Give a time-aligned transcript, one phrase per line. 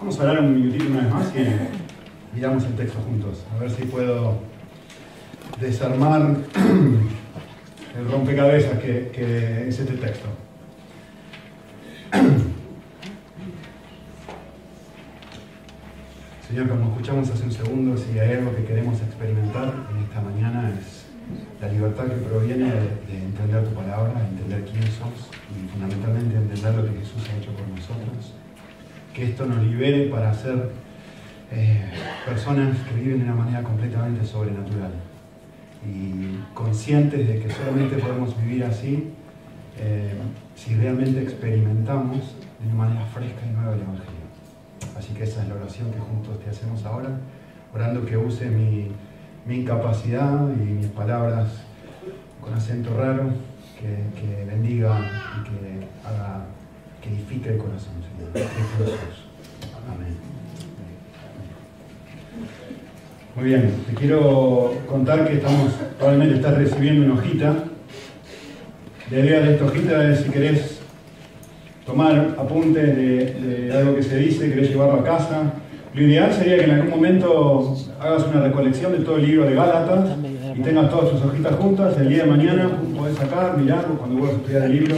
[0.00, 1.44] Vamos a hablar un minutito una vez más y
[2.36, 3.44] miramos el texto juntos.
[3.52, 4.38] A ver si puedo
[5.60, 6.36] desarmar
[7.98, 10.28] el rompecabezas que, es este texto.
[16.48, 20.70] Señor, como escuchamos hace un segundo, si hay algo que queremos experimentar en esta mañana
[20.78, 21.06] es
[21.60, 26.74] la libertad que proviene de, entender tu palabra, de entender quién sos y fundamentalmente entender
[26.76, 28.32] lo que Jesús ha hecho por nosotros.
[29.12, 30.70] Que esto nos libere para ser
[31.50, 31.90] eh,
[32.26, 34.92] personas que viven de una manera completamente sobrenatural
[35.86, 39.12] y conscientes de que solamente podemos vivir así
[39.78, 40.12] eh,
[40.56, 44.18] si realmente experimentamos de una manera fresca y nueva el Evangelio.
[44.98, 47.10] Así que esa es la oración que juntos te hacemos ahora,
[47.72, 48.90] orando que use mi,
[49.48, 51.48] incapacidad y mis palabras
[52.40, 53.30] con acento raro,
[53.78, 56.44] que, bendiga y que haga,
[57.08, 58.46] edifique el corazón, Señor.
[59.88, 60.16] Amén.
[63.34, 67.54] Muy bien, te quiero contar que estamos, probablemente estás recibiendo una hojita.
[69.10, 70.80] La idea de esta hojita es si querés
[71.86, 75.52] tomar apuntes de, algo que se dice, querés llevarlo a casa.
[75.94, 79.54] Lo ideal sería que en algún momento hagas una recolección de todo el libro de
[79.54, 80.10] Gálatas
[80.54, 81.96] y tengas todas sus hojitas juntas.
[81.96, 84.96] El día de mañana puedes sacar, mirarlo cuando vuelvas a estudiar el libro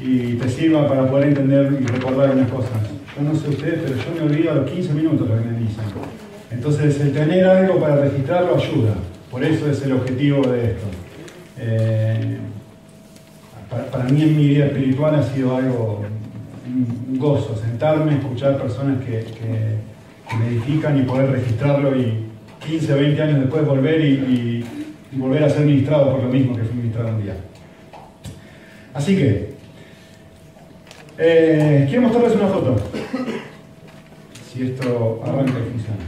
[0.00, 2.72] y te sirva para poder entender y recordar unas cosas.
[3.16, 5.84] Yo no sé ustedes, pero yo me olvido a los 15 minutos que me dicen.
[6.50, 8.94] Entonces, el tener algo para registrarlo ayuda.
[9.30, 10.86] Por eso es el objetivo de esto.
[11.58, 12.38] Eh,
[13.90, 16.04] para, mí en mi vida espiritual ha sido algo,
[16.66, 19.24] un gozo, sentarme, escuchar personas que,
[20.38, 22.24] me edifican y poder registrarlo y
[22.66, 24.64] 15, 20 años después volver y,
[25.12, 27.36] volver a ser ministrado por lo mismo que fui ministrado un día.
[28.92, 29.53] Así que,
[31.18, 32.76] eh, quiero mostrarles una foto.
[34.52, 36.04] Si esto arranca y funciona.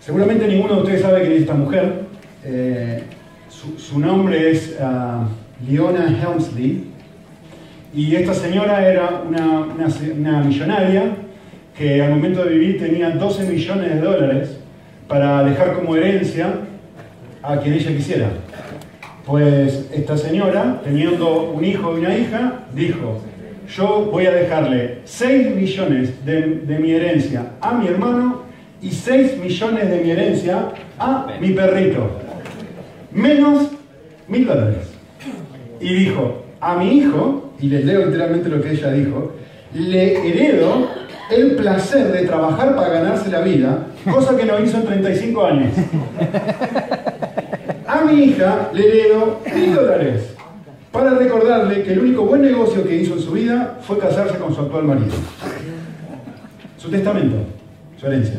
[0.00, 2.02] Seguramente ninguno de ustedes sabe quién es esta mujer.
[2.44, 3.02] Eh,
[3.48, 4.76] su, nombre es...
[4.80, 5.28] Ah,
[5.64, 6.84] Leona Helmsley.
[7.94, 11.16] Y esta señora era una, millonaria
[11.76, 14.58] que al momento de vivir tenía 12 millones de dólares
[15.08, 16.54] para dejar como herencia
[17.42, 18.28] a quien ella quisiera.
[19.26, 23.20] Pues esta señora, teniendo un hijo y una hija, dijo,
[23.76, 28.42] yo voy a dejarle 6 millones de, mi herencia a mi hermano
[28.80, 32.08] y 6 millones de mi herencia a mi perrito.
[33.10, 33.68] Menos
[34.28, 34.92] mil dólares
[35.80, 39.32] y dijo, a mi hijo, y les leo literalmente lo que ella dijo,
[39.74, 40.88] le heredo
[41.30, 45.72] el placer de trabajar para ganarse la vida, cosa que no hizo en 35 años.
[48.06, 50.34] Mi hija le heredo mil dólares
[50.92, 54.54] para recordarle que el único buen negocio que hizo en su vida fue casarse con
[54.54, 55.12] su actual marido.
[56.76, 57.36] Su testamento,
[57.98, 58.36] su herencia.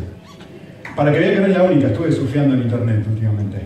[0.95, 3.57] Para que vean que no es la única, estuve surfeando en internet últimamente.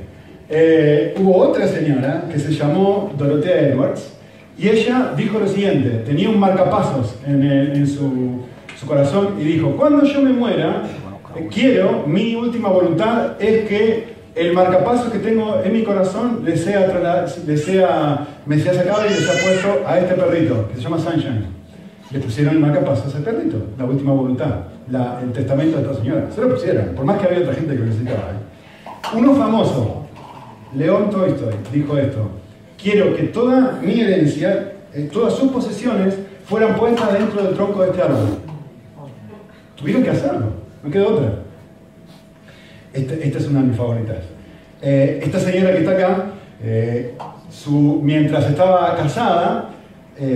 [0.50, 4.14] Eh, hubo otra señora que se llamó Dorotea Edwards
[4.58, 8.42] y ella dijo lo siguiente, tenía un marcapasos en, su,
[8.88, 10.84] corazón y dijo, cuando yo me muera,
[11.36, 16.56] eh, quiero, mi última voluntad es que el marcapasos que tengo en mi corazón le
[16.56, 21.48] sea, me sea sacado y le sea puesto a este perrito, que se llama Sunshine.
[22.12, 24.56] Le pusieron el marcapasos a ese perrito, la última voluntad,
[25.22, 26.28] el testamento de esta señora.
[26.34, 28.20] Se lo pusieron, por más que había otra gente que lo necesitaba.
[28.20, 29.18] ¿eh?
[29.18, 30.06] Uno famoso,
[30.76, 32.30] León Tolstoy dijo esto,
[32.82, 37.90] quiero que toda mi herencia, eh, todas sus posesiones, fueran puestas dentro del tronco de
[37.90, 38.40] este árbol.
[39.76, 40.48] Tuvieron que hacerlo,
[40.84, 41.41] no quedó otra.
[42.94, 44.18] Esta, es una de mis favoritas.
[44.82, 46.26] Eh, esta señora que está acá,
[46.64, 47.14] eh,
[48.02, 49.70] mientras estaba casada,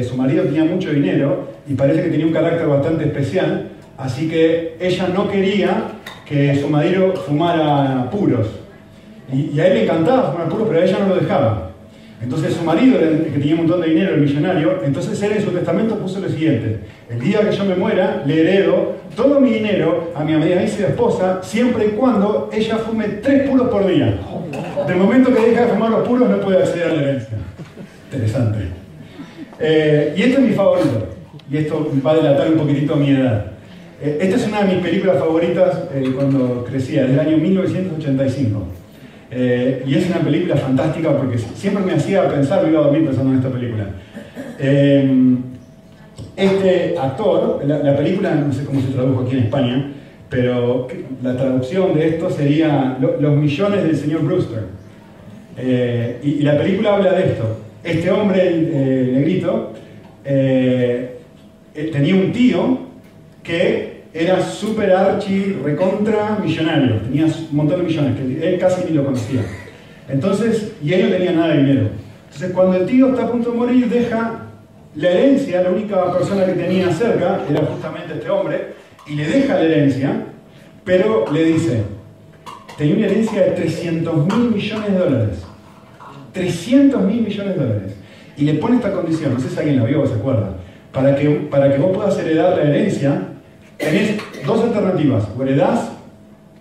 [0.07, 4.77] su marido tenía mucho dinero y parece que tenía un carácter bastante especial, así que
[4.79, 5.83] ella no quería
[6.25, 8.47] que su marido fumara puros.
[9.31, 11.64] Y, a él le encantaba fumar puro, pero a ella no lo dejaba.
[12.25, 15.51] Entonces su marido, que tenía un montón de dinero, el millonario, entonces él en su
[15.51, 20.11] testamento puso lo siguiente, el día que yo me muera, le heredo todo mi dinero
[20.15, 24.17] a mi amiga esposa, siempre y cuando ella fume tres puros por día.
[24.87, 27.37] Del momento que deja de fumar los puros no puede acceder a la herencia.
[28.11, 28.57] Interesante.
[29.59, 31.07] Eh, y esto es mi favorito,
[31.51, 33.51] y esto va a delatar un poquitito mi edad.
[34.01, 38.67] Eh, esta es una de mis películas favoritas eh, cuando crecía, del año 1985.
[39.37, 43.03] Eh, y es una película fantástica porque siempre me hacía pensar, me iba a dormir
[43.05, 43.89] pensando en esta película.
[44.57, 45.35] Eh,
[46.37, 49.91] este actor, la, película, no sé cómo se tradujo aquí en España,
[50.29, 50.87] pero
[51.21, 54.63] la traducción de esto sería Los millones del señor Brewster.
[55.57, 57.57] Eh, y, la película habla de esto.
[57.83, 59.73] Este hombre negrito
[61.73, 62.79] tenía un tío
[63.43, 68.91] que era súper archi, recontra millonario, tenía un montón de millones, que él casi ni
[68.95, 69.41] lo conocía.
[70.07, 71.89] Entonces, y él no tenía nada de dinero.
[72.27, 74.45] Entonces, cuando el tío está a punto de morir, deja
[74.95, 78.67] la herencia, la única persona que tenía cerca era justamente este hombre,
[79.05, 80.23] y le deja la herencia,
[80.85, 81.83] pero le dice,
[82.77, 85.43] tenía una herencia de 300 mil millones de dólares.
[86.31, 87.95] 300 mil millones de dólares.
[88.37, 90.55] Y le pone esta condición, no sé si alguien la vio o se acuerda,
[90.93, 93.34] para que, para que vos puedas heredar la herencia,
[93.77, 95.91] tenés dos alternativas, o heredás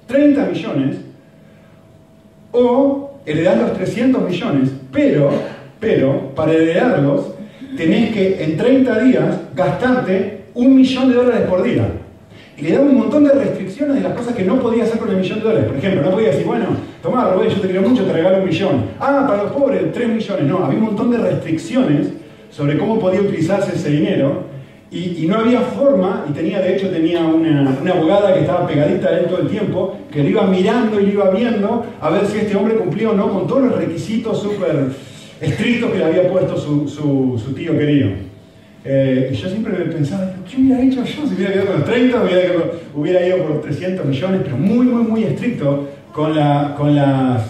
[0.07, 0.97] 30 millones,
[2.53, 5.31] o heredás los 300 millones, pero,
[5.81, 7.35] pero, para heredarlos,
[7.77, 11.89] tenés que en 30 días gastarte un millón de dólares por día.
[12.57, 15.11] Y le da un montón de restricciones de las cosas que no podía hacer con
[15.11, 15.67] el millón de dólares.
[15.67, 16.67] Por ejemplo, no podía decir, bueno,
[17.03, 18.85] tomá, Rubén, yo te quiero mucho, te regalo un millón.
[19.01, 20.45] Ah, para los pobres, 3 millones.
[20.47, 22.09] No, había un montón de restricciones
[22.51, 24.54] sobre cómo podía utilizarse ese dinero.
[24.95, 29.19] Y, no había forma, y tenía, de hecho, tenía una, abogada que estaba pegadita a
[29.19, 32.39] él todo el tiempo, que lo iba mirando y lo iba viendo a ver si
[32.39, 34.91] este hombre cumplía o no con todos los requisitos súper
[35.41, 38.11] estrictos que le había puesto su, su tío querido.
[38.87, 41.85] Eh, y yo siempre me pensaba, ¿qué hubiera hecho yo si hubiera quedado con los
[41.87, 42.23] 30?
[42.95, 47.43] Hubiera, ido por los 300 millones, pero muy, muy, muy estricto con, la, con las,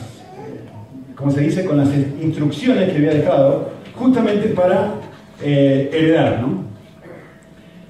[1.16, 1.64] ¿cómo se dice?
[1.64, 1.88] Con las
[2.22, 4.94] instrucciones que había dejado, justamente para
[5.42, 6.73] eh, heredar, ¿no?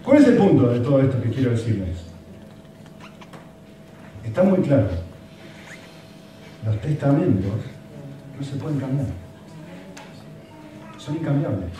[0.04, 1.98] ¿Cuál es el punto de todo esto que quiero decirles?
[4.24, 4.88] Está muy claro.
[6.66, 7.52] Los testamentos
[8.38, 9.08] no se pueden cambiar.
[10.98, 11.70] Son incambiables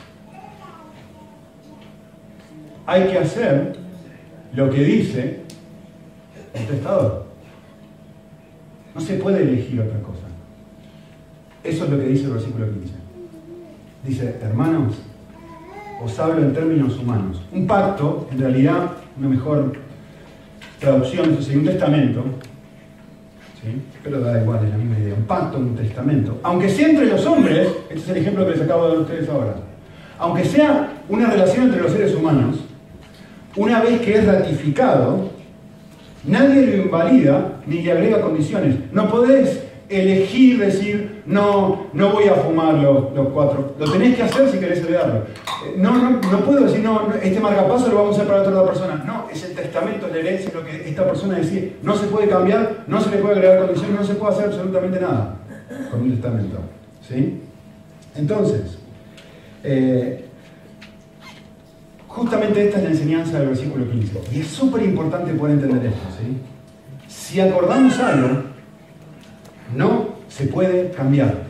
[2.87, 3.77] hay que hacer
[4.53, 5.41] lo que dice
[6.53, 7.27] el testador.
[8.95, 10.27] No se puede elegir otra cosa.
[11.65, 12.95] Eso es lo que dice el versículo 15.
[14.07, 14.97] Dice, hermanos,
[16.03, 17.43] os hablo en términos humanos.
[17.53, 19.73] Un pacto, en realidad, una mejor
[20.79, 22.25] traducción, es un testamento,
[23.63, 23.81] ¿sí?
[24.03, 25.15] pero da igual, es la misma idea.
[25.15, 26.39] Un pacto, un testamento.
[26.43, 29.01] Aunque sea entre los hombres, este es el ejemplo que les acabo de dar a
[29.01, 29.55] ustedes ahora,
[30.19, 32.57] aunque sea una relación entre los seres humanos,
[33.57, 35.31] una vez que es ratificado,
[36.25, 38.77] nadie lo invalida ni le agrega condiciones.
[38.93, 43.75] No podés elegir decir, no, no voy a fumar los, cuatro.
[43.79, 45.21] Lo tenés que hacer si querés heredarlo.
[45.67, 48.65] Eh, no, no, no puedo decir, no, este marcapaso lo vamos a hacer para otra
[48.65, 49.03] persona.
[49.07, 51.77] No, es el testamento, es la herencia, lo que esta persona decide.
[51.83, 55.01] No se puede cambiar, no se le puede agregar condiciones, no se puede hacer absolutamente
[55.01, 55.37] nada
[55.91, 56.59] con un testamento.
[57.09, 57.41] ¿Sí?
[58.17, 58.79] Entonces,
[59.63, 60.25] eh,
[62.15, 64.21] Justamente esta es la enseñanza del versículo 15.
[64.33, 66.07] Y es súper importante poder entender esto.
[66.17, 66.37] ¿sí?
[67.09, 68.45] Si acordamos algo,
[69.75, 71.45] no se puede cambiar.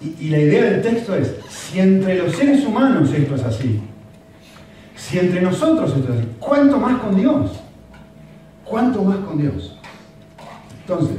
[0.00, 3.80] Y, la idea del texto es, si entre los seres humanos esto es así,
[4.96, 7.50] si entre nosotros esto es así, ¿cuánto más con Dios?
[8.64, 9.76] ¿Cuánto más con Dios?
[10.80, 11.18] Entonces,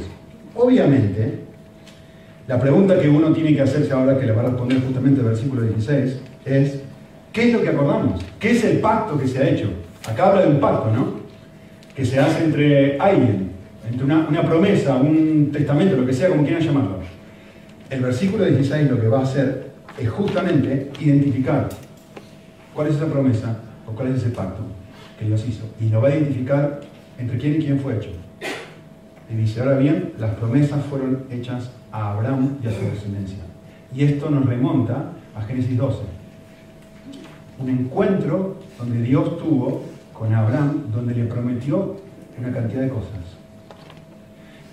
[0.55, 1.41] obviamente,
[2.47, 5.27] la pregunta que uno tiene que hacerse ahora, que le va a responder justamente el
[5.27, 6.81] versículo 16, es,
[7.31, 8.21] ¿Qué es lo que acordamos?
[8.39, 9.69] ¿Qué es el pacto que se ha hecho?
[10.09, 11.21] Acá habla de un pacto, ¿no?
[11.95, 13.50] Que se hace entre alguien,
[13.91, 16.99] entre una, promesa, un testamento, lo que sea, como quieran llamarlo.
[17.89, 21.67] El versículo 16 lo que va a hacer es justamente identificar
[22.73, 24.61] cuál es esa promesa o cuál es ese pacto
[25.19, 25.65] que Dios hizo.
[25.79, 26.79] Y lo va a identificar
[27.17, 28.09] entre quién y quién fue hecho.
[29.29, 33.39] Y dice, ahora bien, las promesas fueron hechas a Abraham y a su descendencia.
[33.93, 36.21] Y esto nos remonta a Génesis 12
[37.59, 39.83] un encuentro donde Dios tuvo
[40.13, 41.97] con Abraham, donde le prometió
[42.39, 43.30] una cantidad de cosas.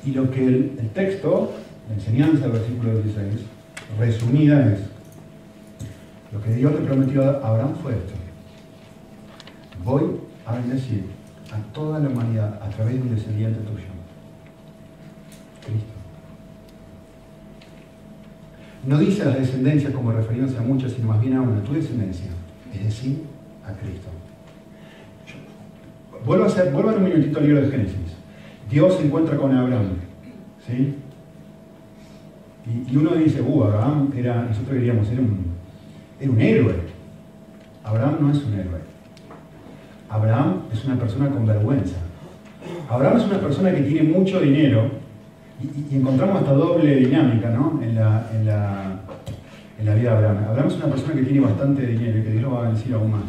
[0.05, 1.52] Y lo que el, texto,
[1.88, 3.26] la enseñanza del versículo 16,
[3.99, 4.81] resumida es,
[6.33, 8.14] lo que Dios le prometió a Abraham fue esto.
[9.85, 10.02] Voy
[10.47, 11.05] a bendecir
[11.52, 13.87] a toda la humanidad a través de un descendiente tuyo,
[15.64, 15.93] Cristo.
[18.87, 21.73] No dice a la descendencia como refiriéndose a muchas, sino más bien a una, tu
[21.73, 22.31] descendencia
[22.75, 23.25] es decir,
[23.64, 24.09] a Cristo.
[26.25, 28.17] Vuelvo a, hacer, vuelvo un minutito al libro de Génesis.
[28.70, 29.96] Dios se encuentra con Abraham.
[30.66, 30.94] ¿sí?
[32.90, 35.46] Y, uno dice, uh, Abraham era, nosotros diríamos, era un,
[36.20, 36.75] era un héroe.
[37.82, 38.80] Abraham no es un héroe.
[40.10, 41.96] Abraham es una persona con vergüenza.
[42.90, 44.90] Abraham es una persona que tiene mucho dinero
[45.62, 47.80] y, encontramos esta doble dinámica ¿no?
[47.82, 49.00] en, la, en, la,
[49.78, 50.44] en la vida de Abraham.
[50.50, 52.94] Abraham es una persona que tiene bastante dinero y que Dios lo va a decir
[52.94, 53.25] aún más.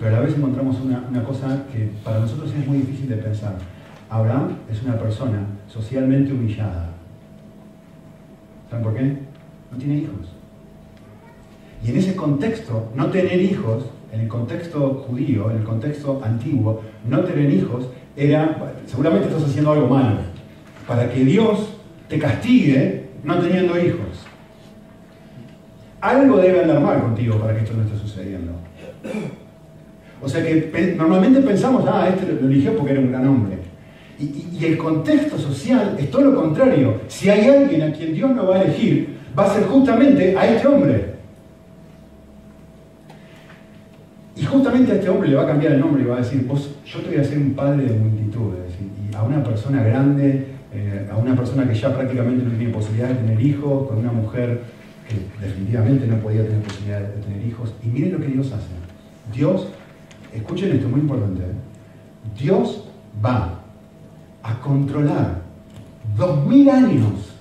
[0.00, 3.16] Pero a la vez encontramos una, una cosa que para nosotros es muy difícil de
[3.16, 3.56] pensar.
[4.10, 6.90] Abraham es una persona socialmente humillada.
[8.70, 9.02] ¿Saben por qué?
[9.70, 10.34] No tiene hijos.
[11.84, 16.82] Y en ese contexto, no tener hijos en el contexto judío, en el contexto antiguo,
[17.06, 17.86] no tener hijos
[18.16, 20.16] era, seguramente estás haciendo algo malo,
[20.86, 21.76] para que Dios
[22.08, 24.26] te castigue no teniendo hijos.
[26.00, 28.52] Algo debe andar mal contigo para que esto no esté sucediendo.
[30.20, 33.67] O sea que normalmente pensamos, ah, este lo eligió porque era un gran hombre.
[34.20, 37.02] Y, el contexto social es todo lo contrario.
[37.06, 40.46] Si hay alguien a quien Dios no va a elegir, va a ser justamente a
[40.46, 41.14] este hombre.
[44.34, 46.44] Y justamente a este hombre le va a cambiar el nombre y va a decir,
[46.46, 48.72] vos, yo te voy a ser un padre de multitudes.
[48.80, 53.08] Y a una persona grande, eh, a una persona que ya prácticamente no tiene posibilidad
[53.08, 54.62] de tener hijos, con una mujer
[55.08, 57.72] que definitivamente no podía tener posibilidad de tener hijos.
[57.84, 58.66] Y miren lo que Dios hace.
[59.32, 59.68] Dios,
[60.34, 61.42] escuchen esto, muy importante.
[61.42, 62.36] ¿eh?
[62.36, 62.84] Dios
[63.24, 63.57] va
[64.48, 65.42] a controlar
[66.16, 67.34] dos mil años,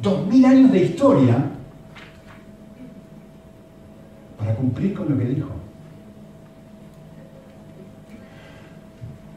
[0.00, 1.50] dos mil años de historia
[4.38, 5.48] para cumplir con lo que dijo.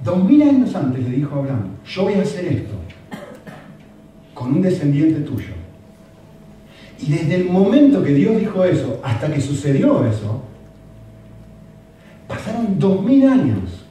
[0.03, 2.73] Dos mil años antes le dijo Abraham, yo voy a hacer esto
[4.35, 5.53] con un descendiente tuyo.
[6.99, 10.43] Y desde el momento que Dios dijo eso hasta que sucedió eso,
[12.27, 13.82] pasaron dos mil años.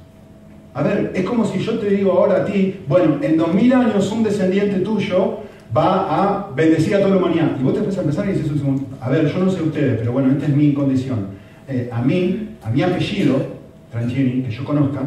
[0.74, 3.72] A ver, es como si yo te digo ahora a ti, bueno, en dos mil
[3.72, 5.40] años un descendiente tuyo
[5.76, 7.56] va a bendecir a toda la humanidad.
[7.58, 8.50] Y vos te empiezas a empezar y dices,
[9.00, 11.26] a ver, yo no sé ustedes, pero bueno, esta es mi condición.
[11.68, 13.36] Eh, a mí, a mi apellido,
[13.90, 15.02] Tranchini, que yo conozca,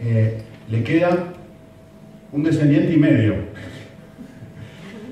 [0.00, 1.32] eh, le queda
[2.32, 3.34] un descendiente y medio.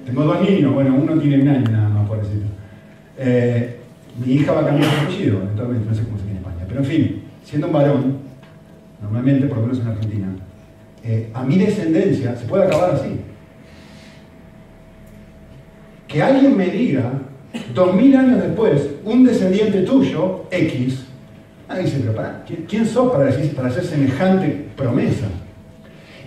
[0.04, 2.46] Tengo dos niños, bueno, uno tiene un año nada más, por decirlo.
[3.18, 3.76] Eh,
[4.24, 6.64] mi hija va a cambiar de apellido, eventualmente, no sé cómo se llama en España.
[6.68, 8.25] Pero en fin, siendo un varón,
[9.02, 10.28] normalmente, por lo menos en Argentina,
[11.04, 13.20] eh, a mi descendencia se puede acabar así.
[16.08, 17.12] Que alguien me diga,
[17.74, 21.04] dos mil años después, un descendiente tuyo, X,
[21.68, 22.22] ah, dice, pero
[22.68, 25.26] ¿quién sos para, decir, para hacer semejante promesa?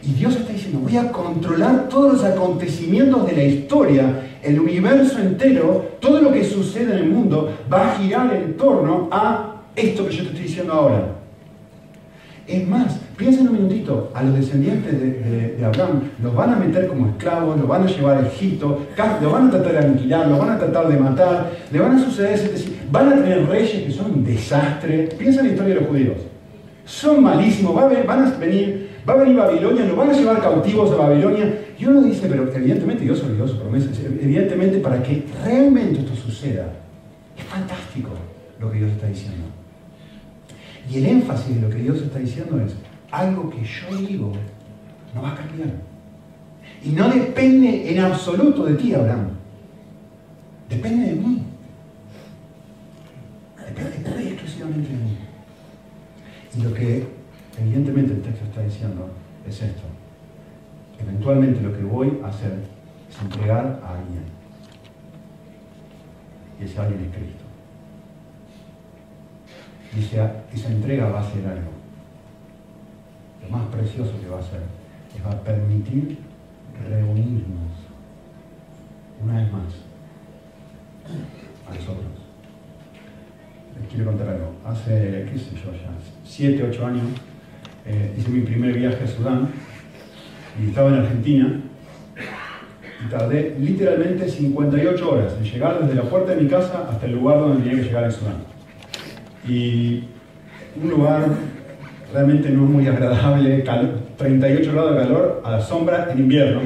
[0.02, 5.20] Y Dios está diciendo, voy a controlar todos los acontecimientos de la historia, el universo
[5.20, 10.08] entero, todo lo que sucede en el mundo va a girar en torno a esto
[10.08, 11.19] que yo te estoy diciendo ahora.
[12.50, 17.10] Es más, piensen un minutito, a los descendientes de, Abraham los van a meter como
[17.10, 18.88] esclavos, los van a llevar a Egipto,
[19.22, 22.04] los van a tratar de aniquilar, los van a tratar de matar, le van a
[22.04, 22.40] suceder,
[22.92, 25.10] van a tener reyes que son un desastre.
[25.16, 26.18] Piensa en la historia de los judíos.
[26.86, 27.88] Son malísimos, van a
[28.40, 31.54] venir, va a venir Babilonia, los van a llevar cautivos a Babilonia.
[31.78, 33.90] Y uno dice, pero evidentemente Dios olvidó su promesa,
[34.20, 36.66] evidentemente para que realmente esto suceda,
[37.38, 38.10] es fantástico
[38.60, 39.59] lo que Dios está diciendo.
[40.90, 42.74] Y el énfasis de lo que Dios está diciendo es,
[43.12, 44.32] algo que yo digo
[45.14, 45.70] no va a cambiar.
[46.84, 49.30] Y no depende en absoluto de ti, Abraham.
[50.70, 51.44] Depende de mí.
[53.58, 55.18] Depende exclusivamente de mí.
[56.58, 57.08] Y lo que
[57.60, 59.10] evidentemente el texto está diciendo
[59.48, 59.84] es esto.
[61.00, 62.54] Eventualmente lo que voy a hacer
[63.10, 64.24] es entregar a alguien.
[66.60, 67.49] Y ese alguien es Cristo
[69.96, 71.72] y esa, entrega va a ser algo.
[73.44, 74.62] Lo más precioso que va a hacer
[75.16, 76.18] es va a permitir
[76.88, 77.72] reunirnos
[79.22, 79.74] una vez más
[81.68, 82.06] a nosotros.
[83.80, 84.54] Les quiero contar algo.
[84.66, 85.90] Hace, qué sé yo, ya
[86.24, 87.06] 7, 8 años
[87.86, 89.50] eh, hice mi primer viaje a Sudán
[90.62, 91.62] y estaba en Argentina
[93.04, 97.14] y tardé literalmente 58 horas en llegar desde la puerta de mi casa hasta el
[97.14, 98.59] lugar donde tenía que llegar en Sudán
[99.50, 100.04] y
[100.82, 101.24] un lugar
[102.14, 103.64] realmente no muy agradable,
[104.18, 106.62] 38 grados de calor a la sombra en invierno.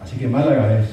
[0.00, 0.86] Así que Málaga es,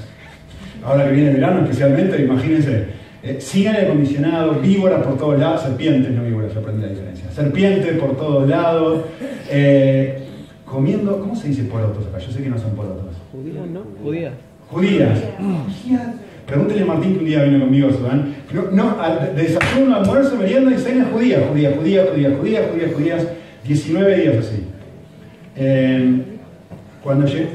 [0.84, 2.86] ahora que viene el verano especialmente, imagínense,
[3.24, 7.32] eh, sin aire acondicionado, víboras por todos lados, serpientes, no víboras, yo aprendí la diferencia,
[7.32, 9.06] serpientes por todos lados,
[9.50, 10.24] eh,
[10.66, 12.20] comiendo, ¿cómo se dice porotos acá?
[12.20, 13.16] Yo sé que no son porotos.
[13.32, 13.84] Judías, ¿no?
[14.04, 14.34] Judías.
[14.70, 15.20] Judías.
[15.38, 16.08] Judías
[16.48, 18.36] Pregúntele a Martín que un día vino conmigo a Sudán.
[18.54, 18.96] No, no,
[19.36, 23.28] de desayuno, almuerzo, merienda y cena judía, judía, judía, judía, judía, judía, judías,
[23.66, 24.64] 19 días así.
[25.58, 26.22] Eh,
[27.04, 27.50] cuando llegué,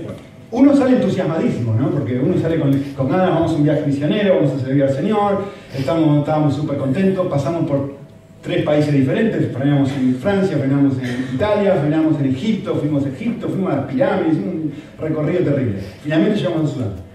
[0.51, 1.89] uno sale entusiasmadísimo, ¿no?
[1.91, 4.95] Porque uno sale con, con ganas, vamos a un viaje misionero, vamos a servir al
[4.95, 5.45] Señor,
[5.75, 7.95] estamos, estábamos súper contentos, pasamos por
[8.43, 13.49] tres países diferentes, frenamos en Francia, frenamos en Italia, frenamos en Egipto, fuimos a Egipto,
[13.49, 14.71] fuimos a las pirámides, un
[15.01, 15.79] recorrido terrible.
[16.03, 17.12] Finalmente llegamos a Sudán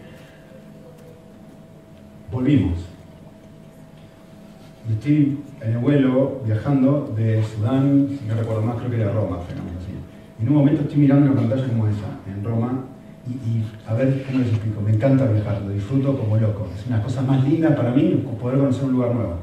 [2.31, 2.79] volvimos.
[4.89, 9.39] estoy en el vuelo viajando de Sudán, si no recuerdo más, creo que era Roma,
[9.41, 9.91] así.
[10.39, 12.84] Y en un momento estoy mirando una pantalla como esa, en Roma,
[13.27, 14.81] y, a ver cómo les explico.
[14.81, 16.67] Me encanta viajar, lo disfruto como loco.
[16.77, 19.34] Es una cosa más linda para mí poder conocer un lugar nuevo.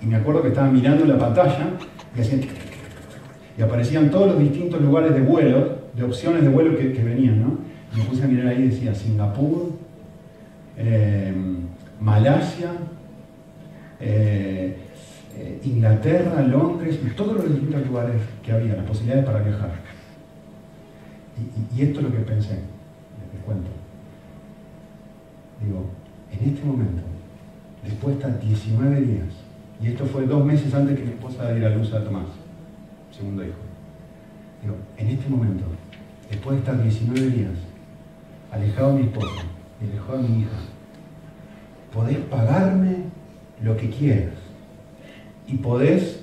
[0.00, 1.70] Y me acuerdo que estaba mirando la pantalla
[2.16, 2.40] y hacían
[3.58, 7.58] y aparecían todos los distintos lugares de vuelo, de opciones de vuelo que, venían, ¿no?
[7.94, 9.72] Y me puse a mirar ahí y decía Singapur,
[10.78, 11.34] eh,
[12.00, 12.72] Malasia,
[14.00, 14.76] eh,
[15.36, 19.70] eh, Inglaterra, Londres, todos los distintos lugares que había, las posibilidades para viajar.
[21.74, 23.70] Y, esto es lo que pensé, les cuento.
[25.62, 25.86] Digo,
[26.32, 27.02] en este momento,
[27.84, 29.28] después de estar 19 días,
[29.80, 32.26] y esto fue dos meses antes que mi esposa diera luz a Tomás,
[33.10, 33.54] segundo hijo.
[34.62, 35.64] Digo, en este momento,
[36.30, 37.52] después de estar 19 días,
[38.50, 39.42] alejado de mi esposa
[39.80, 40.58] y alejado de mi hija,
[41.92, 42.96] podés pagarme
[43.62, 44.34] lo que quieras
[45.46, 46.20] y podés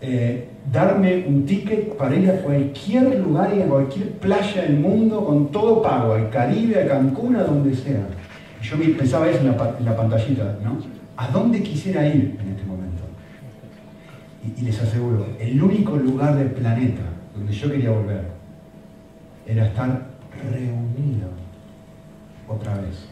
[0.00, 5.24] eh, darme un ticket para ir a cualquier lugar y a cualquier playa del mundo
[5.24, 8.06] con todo pago, al Caribe, a Cancún, a donde sea.
[8.62, 10.78] Yo pensaba eso en la, en la pantallita, ¿no?
[11.16, 12.84] ¿A dónde quisiera ir en este momento?
[14.44, 17.02] y, les aseguro, el único lugar del planeta
[17.34, 18.24] donde yo quería volver
[19.46, 20.06] era estar
[20.50, 21.28] reunido
[22.48, 23.08] otra vez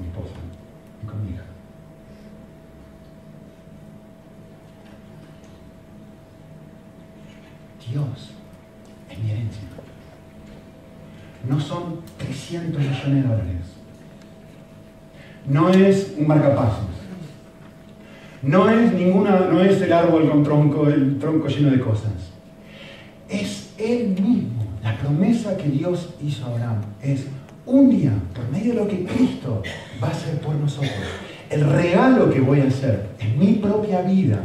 [0.00, 0.34] mi esposa
[1.02, 1.42] y con mi hija.
[7.90, 8.32] Dios
[9.10, 9.62] es mi herencia.
[11.48, 13.66] No son 300 millones de dólares.
[15.48, 16.86] No es un marcapasos.
[18.42, 22.32] No es ninguna, no es el árbol con tronco, el tronco lleno de cosas.
[23.28, 24.66] Es Él mismo.
[24.82, 27.26] La promesa que Dios hizo a Abraham es
[27.64, 29.62] un día, por medio de lo que Cristo
[30.02, 30.92] va a hacer por nosotros,
[31.50, 34.40] el regalo que voy a hacer en mi propia vida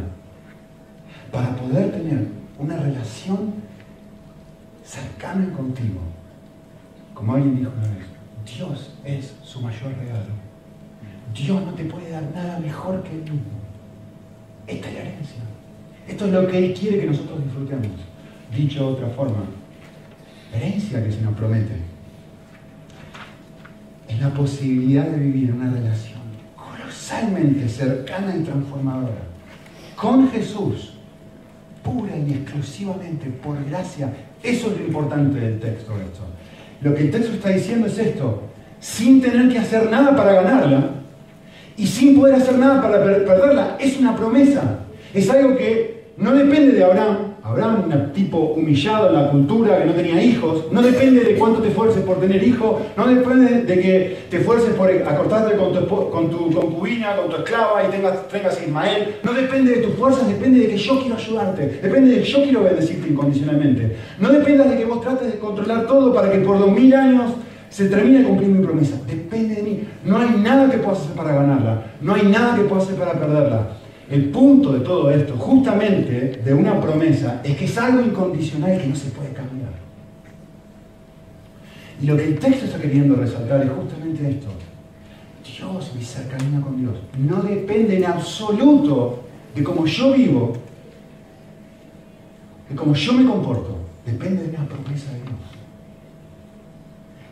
[1.31, 2.27] para poder tener
[2.59, 3.53] una relación
[4.83, 5.99] cercana contigo.
[7.13, 8.07] Como alguien dijo una vez,
[8.57, 10.33] Dios es su mayor regalo.
[11.33, 13.61] Dios no te puede dar nada mejor que mismo.
[14.67, 15.41] Esta es la herencia.
[16.07, 17.87] Esto es lo que Él quiere que nosotros disfrutemos.
[18.55, 19.45] Dicho de otra forma,
[20.53, 21.90] herencia que se nos promete
[24.11, 26.19] es la posibilidad de vivir una relación
[26.55, 29.31] colosalmente cercana y transformadora
[29.95, 30.93] con Jesús,
[31.83, 34.11] pura y exclusivamente por gracia.
[34.41, 35.93] Eso es lo importante del texto.
[35.95, 36.21] Esto.
[36.81, 38.43] Lo que el texto está diciendo es esto,
[38.79, 40.89] sin tener que hacer nada para ganarla,
[41.77, 43.77] y sin poder hacer nada para perderla.
[43.79, 44.79] Es una promesa.
[45.13, 47.30] Es algo que no depende de Abraham.
[47.43, 50.65] Abraham, un tipo humillado en la cultura, que no tenía hijos.
[50.71, 52.81] No depende de cuánto te esfuerces por tener hijos.
[52.95, 57.37] No depende de que te esfuerces por acortarte con tu, con tu concubina, con tu
[57.37, 59.15] esclava y tengas, tengas Ismael.
[59.23, 61.79] No depende de tus fuerzas, depende de que yo quiero ayudarte.
[61.81, 63.97] Depende de que yo quiero bendecirte incondicionalmente.
[64.19, 67.31] No depende de que vos trates de controlar todo para que por dos mil años
[67.69, 68.97] se termina de cumplir mi promesa.
[69.07, 69.87] Depende de mí.
[70.03, 71.85] No hay nada que puedas hacer para ganarla.
[72.01, 73.80] No hay nada que puedas hacer para perderla.
[74.11, 78.87] El punto de todo esto, justamente de una promesa, es que es algo incondicional que
[78.87, 79.71] no se puede cambiar.
[82.01, 84.47] Y lo que el texto está queriendo resaltar es justamente esto.
[85.45, 89.23] Dios, mi cercanía con Dios, no depende en absoluto
[89.55, 90.53] de cómo yo vivo,
[92.69, 93.77] de cómo yo me comporto.
[94.05, 95.39] Depende de una promesa de Dios.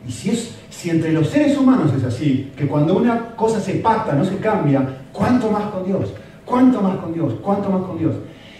[0.08, 3.76] Y si, es, si entre los seres humanos es así, que cuando una cosa se
[3.76, 6.13] pacta, no se cambia, ¿cuánto más con Dios?
[6.50, 7.36] ¿Cuánto más con Dios?
[7.44, 8.16] ¿Cuánto más con Dios?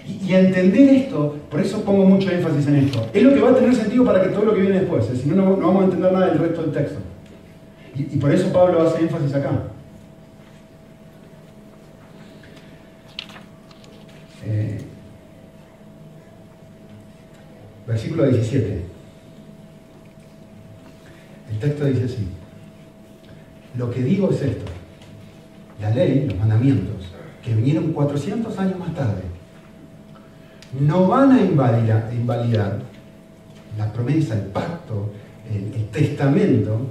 [0.08, 3.56] Y, entender esto, por eso pongo mucho énfasis en esto, es lo que va a
[3.56, 5.16] tener sentido para que todo lo que viene después, ¿eh?
[5.16, 7.00] si no, no, vamos a entender nada del resto del texto.
[7.96, 9.52] Y, por eso Pablo hace énfasis acá.
[14.46, 14.78] Eh,
[17.88, 18.84] versículo 17.
[21.52, 22.28] El texto dice así,
[23.76, 24.66] lo que digo es esto,
[25.82, 29.22] la ley, los mandamientos, que vinieron 400 años más tarde,
[30.80, 32.80] no van a invalidar,
[33.78, 35.12] la promesa, el pacto,
[35.50, 36.82] el, testamento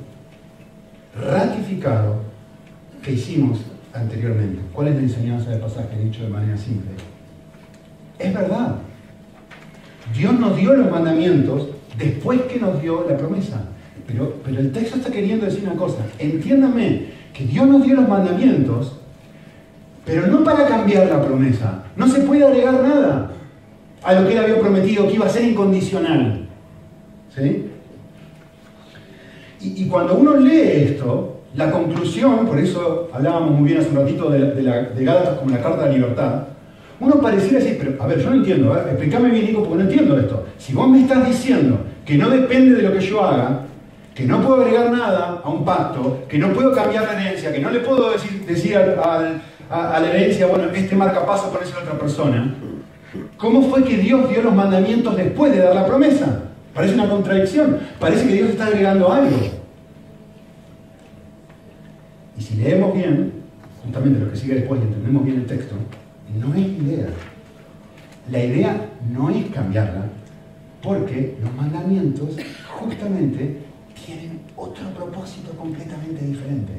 [1.15, 2.23] ratificado
[3.03, 3.61] que hicimos
[3.93, 4.61] anteriormente.
[4.73, 6.91] ¿Cuál es la enseñanza del pasaje dicho de manera simple?
[8.19, 8.77] Es verdad.
[10.17, 13.65] Dios nos dio los mandamientos después que nos dio la promesa.
[14.07, 15.99] Pero, el texto está queriendo decir una cosa.
[16.19, 18.98] Entiéndame que Dios nos dio los mandamientos,
[20.09, 21.83] pero no para cambiar la promesa.
[21.95, 23.31] No se puede agregar nada
[24.03, 26.49] a lo que él había prometido, que iba a ser incondicional.
[27.37, 27.67] ¿Sí?
[29.61, 30.61] Y, cuando uno lee
[30.93, 35.51] esto, la conclusión, por eso hablábamos muy bien hace un ratito de, de, Gálatas como
[35.51, 36.45] la carta de libertad,
[37.01, 40.19] uno pareciera decir, pero a ver, yo no entiendo, explícame bien, Nico, porque no entiendo
[40.19, 40.47] esto.
[40.57, 43.63] Si vos me estás diciendo que no depende de lo que yo haga,
[44.15, 47.61] que no puedo agregar nada a un pacto, que no puedo cambiar la herencia, que
[47.61, 51.99] no le puedo decir al, a, la herencia, bueno, este marca paso con esa otra
[51.99, 52.55] persona.
[53.37, 56.43] ¿Cómo fue que Dios dio los mandamientos después de dar la promesa?
[56.75, 57.79] Parece una contradicción.
[57.99, 59.37] Parece que Dios está agregando algo.
[62.37, 63.33] Y si leemos bien,
[63.85, 65.75] justamente lo que sigue después y entendemos bien el texto,
[66.39, 67.09] no es idea.
[68.31, 70.05] La idea no es cambiarla,
[70.83, 72.37] porque los mandamientos
[72.79, 73.59] justamente
[74.05, 76.73] tienen otro propósito completamente diferente.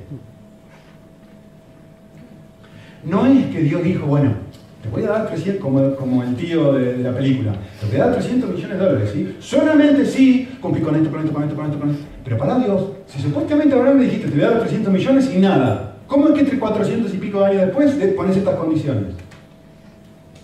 [3.04, 4.34] No es que Dios dijo, bueno,
[4.82, 8.06] te voy a dar 300, como, como el tío de, la película, te voy a
[8.06, 9.36] dar 300 millones de dólares, ¿sí?
[9.40, 12.04] Solamente sí, cumplí con esto, con esto, con esto, con esto, con esto.
[12.24, 15.40] Pero para Dios, si supuestamente ahora me dijiste, te voy a dar 300 millones y
[15.40, 19.16] nada, ¿cómo es que entre 400 y pico años después pones estas condiciones?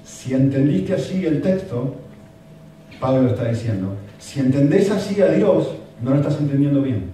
[0.04, 1.96] Si entendiste así el texto,
[3.00, 7.06] Pablo lo está diciendo, si entendés así a Dios, no lo estás entendiendo bien.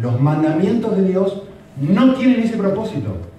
[0.00, 1.42] Los mandamientos de Dios
[1.80, 3.31] no tienen ese propósito.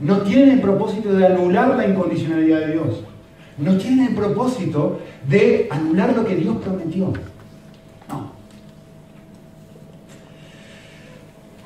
[0.00, 3.04] No tienen el propósito de anular la incondicionalidad de Dios.
[3.58, 7.12] No tienen el propósito de anular lo que Dios prometió.
[8.08, 8.32] No.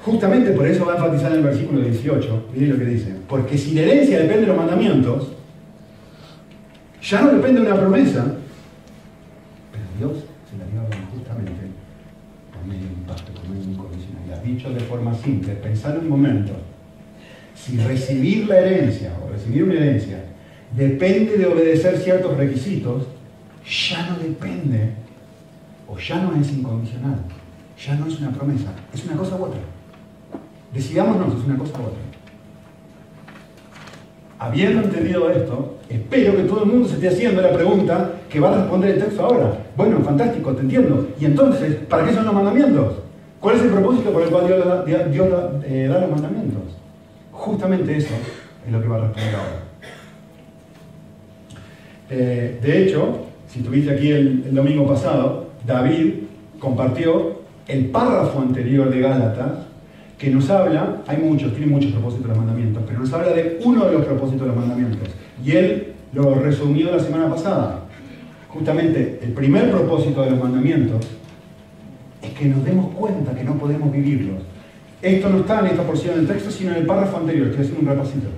[0.04, 3.56] Justamente por eso va a enfatizar en el versículo 18, miren lo que dice, porque
[3.56, 5.32] si la herencia depende de los mandamientos,
[7.02, 8.36] ya no depende de una promesa,
[9.72, 10.80] pero Dios se la dio
[11.14, 11.52] justamente
[12.52, 14.42] por medio de un pacto, por medio de incondicionalidad.
[14.42, 16.52] Dicho de forma simple, pensar un momento,
[17.68, 20.24] si recibir la herencia o recibir una herencia
[20.74, 23.04] depende de obedecer ciertos requisitos,
[23.90, 24.92] ya no depende
[25.86, 27.18] o ya no es incondicional,
[27.78, 29.60] ya no es una promesa, es una cosa u otra.
[30.72, 31.98] Decidámonos, es una cosa u otra.
[34.38, 38.54] Habiendo entendido esto, espero que todo el mundo se esté haciendo la pregunta que va
[38.54, 39.58] a responder el texto ahora.
[39.76, 41.08] Bueno, fantástico, te entiendo.
[41.20, 42.94] Y entonces, ¿para qué son los mandamientos?
[43.40, 44.46] ¿Cuál es el propósito por el cual
[45.10, 45.28] Dios,
[45.64, 46.67] eh, da los mandamientos?
[47.38, 48.14] Justamente eso
[48.66, 49.62] es lo que va a responder ahora.
[52.10, 56.14] Eh, de hecho, si estuviste aquí el, domingo pasado, David
[56.58, 59.52] compartió el párrafo anterior de Gálatas
[60.18, 63.60] que nos habla, hay muchos, tiene muchos propósitos de los mandamientos, pero nos habla de
[63.64, 65.08] uno de los propósitos de los mandamientos.
[65.44, 67.84] Y él lo resumió la semana pasada.
[68.48, 71.06] Justamente el primer propósito de los mandamientos
[72.20, 74.42] es que nos demos cuenta que no podemos vivirlos.
[75.00, 77.48] Esto no está en esta porción del texto, sino en el párrafo anterior.
[77.48, 78.28] Estoy haciendo un repasito.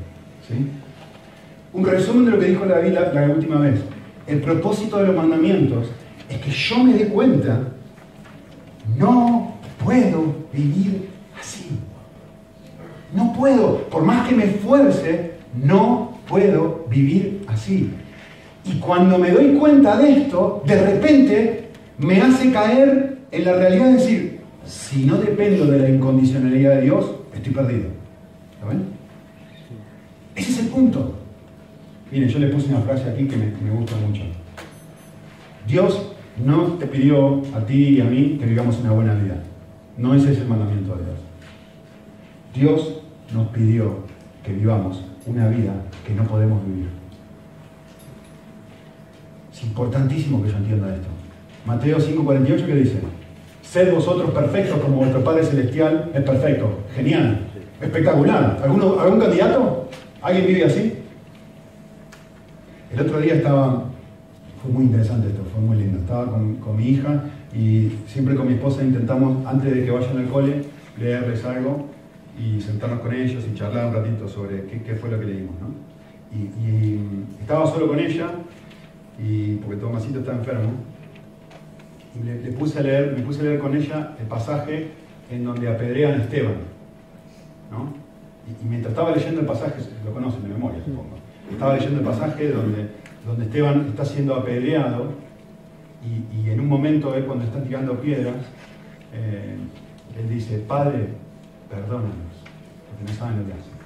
[1.72, 3.80] Un resumen de lo que dijo la, la última vez.
[4.26, 5.90] El propósito de los mandamientos
[6.28, 7.60] es que yo me dé cuenta,
[8.96, 11.70] no puedo vivir así.
[13.14, 17.90] No puedo, por más que me esfuerce, no puedo vivir así.
[18.64, 21.68] Y cuando me doy cuenta de esto, de repente
[21.98, 24.29] me hace caer en la realidad de decir,
[24.70, 27.88] si no dependo de la incondicionalidad de Dios, estoy perdido.
[28.62, 28.84] ¿Lo ven?
[30.36, 31.16] Ese es el punto.
[32.12, 34.22] Miren, yo le puse una frase aquí que me, gusta mucho.
[35.66, 36.12] Dios
[36.44, 39.42] no te pidió a ti y a mí que vivamos una buena vida.
[39.96, 41.18] No ese es el mandamiento de Dios.
[42.54, 43.02] Dios
[43.34, 44.04] nos pidió
[44.44, 45.74] que vivamos una vida
[46.06, 46.88] que no podemos vivir.
[49.52, 51.08] Es importantísimo que yo entienda esto.
[51.66, 53.00] Mateo 5:48 que dice,
[53.70, 56.80] sed vosotros perfectos como vuestro Padre Celestial es perfecto.
[56.96, 57.46] Genial,
[57.80, 58.60] espectacular.
[58.64, 59.88] ¿Algún candidato?
[60.20, 60.94] ¿Alguien vive así?
[62.92, 63.84] El otro día estaba,
[64.60, 65.98] fue muy interesante esto, fue muy lindo.
[66.00, 67.22] Estaba con, con mi hija
[67.54, 70.64] y siempre con mi esposa intentamos, antes de que vayan al cole,
[70.98, 71.86] leerles algo
[72.36, 75.54] y sentarnos con ellos y charlar un ratito sobre qué, fue lo que leímos.
[75.60, 75.68] ¿no?
[76.36, 76.98] Y,
[77.40, 78.30] estaba solo con ella,
[79.22, 80.72] y, porque Tomasito está enfermo,
[82.14, 84.88] y le, puse a leer, me puse a leer con ella el pasaje
[85.30, 86.56] en donde apedrean a Esteban.
[87.70, 87.92] ¿no?
[88.48, 91.18] Y, mientras estaba leyendo el pasaje, lo conocen de memoria supongo,
[91.50, 92.88] estaba leyendo el pasaje donde,
[93.24, 95.12] donde Esteban está siendo apedreado
[96.02, 98.36] y, en un momento él cuando está tirando piedras,
[99.12, 99.56] eh,
[100.18, 101.08] él dice, Padre,
[101.68, 102.42] perdónanos,
[102.88, 103.80] porque no saben lo que hacen.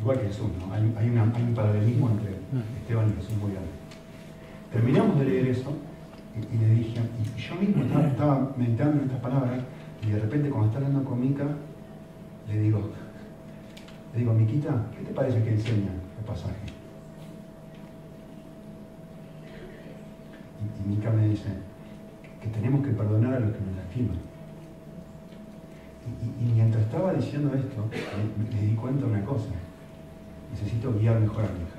[0.00, 0.72] Igual que Jesús, ¿no?
[0.72, 2.30] hay, hay, un paralelismo entre
[2.80, 3.85] Esteban y Jesús muy grande.
[4.72, 5.72] Terminamos de leer eso
[6.34, 9.60] y, le dije, y yo mismo estaba, meditando en estas palabras
[10.06, 11.46] y de repente cuando está hablando con Mica,
[12.48, 12.90] le digo,
[14.12, 16.54] le digo, Miquita, ¿qué te parece que enseña el pasaje?
[20.60, 21.48] Y, y Mica me dice
[22.40, 24.26] que tenemos que perdonar a los que nos lastiman.
[26.40, 27.88] Y, mientras estaba diciendo esto,
[28.38, 29.48] me, di cuenta de una cosa.
[30.52, 31.75] Necesito guiar mejor a mi hija.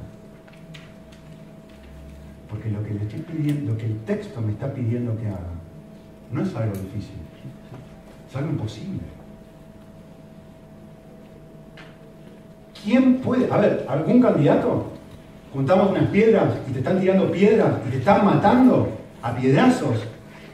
[2.50, 5.54] Porque lo que le estoy pidiendo, que el texto me está pidiendo que haga,
[6.32, 7.16] no es algo difícil,
[8.30, 9.02] es algo imposible.
[12.88, 13.52] ¿quién puede?
[13.52, 14.86] A ver, ¿algún candidato?
[15.54, 18.90] Juntamos unas piedras y te están tirando piedras y te están matando
[19.22, 19.98] a piedrazos.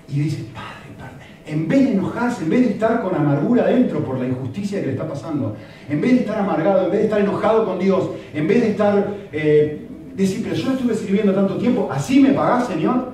[0.08, 4.04] Y dices, Padre, Padre, en vez de enojarse, en vez de estar con amargura adentro
[4.04, 5.56] por la injusticia que le está pasando,
[5.88, 8.72] en vez de estar amargado, en vez de estar enojado con Dios, en vez de
[8.72, 9.83] estar, eh,
[10.16, 13.14] decir, pero yo estuve sirviendo tanto tiempo, ¿así me pagás, Señor?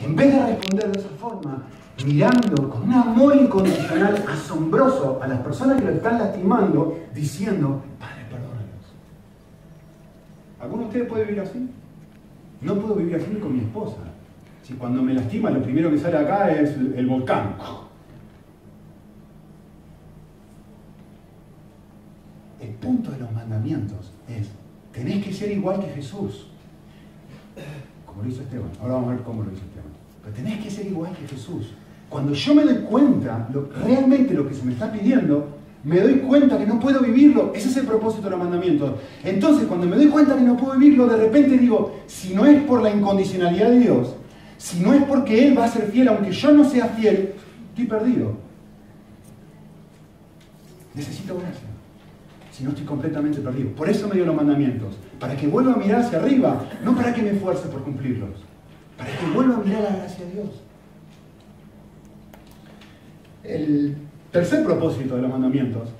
[0.00, 1.62] En vez de responder de esa forma,
[2.04, 8.26] mirando con un amor incondicional asombroso a las personas que lo están lastimando, diciendo, Padre,
[8.30, 8.86] perdónanos.
[10.60, 11.70] ¿Alguno de ustedes puede vivir así?
[12.60, 13.96] No puedo vivir así con mi esposa.
[14.62, 17.54] Si cuando me lastima lo primero que sale acá es el volcán.
[22.60, 24.50] El punto de los mandamientos es,
[24.96, 26.46] tenés que ser igual que Jesús.
[28.06, 28.70] Como lo hizo Esteban.
[28.80, 29.92] Ahora vamos a ver cómo lo hizo Esteban.
[30.22, 31.74] Pero tenés que ser igual que Jesús.
[32.08, 33.48] Cuando yo me doy cuenta,
[33.84, 35.48] realmente lo que se me está pidiendo,
[35.84, 37.52] me doy cuenta que no puedo vivirlo.
[37.54, 38.92] Ese es el propósito de los mandamientos.
[39.22, 42.62] Entonces, cuando me doy cuenta que no puedo vivirlo, de repente digo, si no es
[42.62, 44.14] por la incondicionalidad de Dios,
[44.56, 47.34] si no es porque Él va a ser fiel, aunque yo no sea fiel,
[47.70, 48.34] estoy perdido.
[50.94, 51.75] Necesito gracia.
[52.56, 53.68] Si no estoy completamente perdido.
[53.72, 54.96] Por eso me dio los mandamientos.
[55.20, 56.64] Para que vuelva a mirar hacia arriba.
[56.82, 58.30] No para que me esfuerce por cumplirlos.
[58.96, 60.48] Para que vuelva a mirar la gracia de Dios.
[63.44, 63.96] El
[64.32, 65.90] tercer propósito de los mandamientos,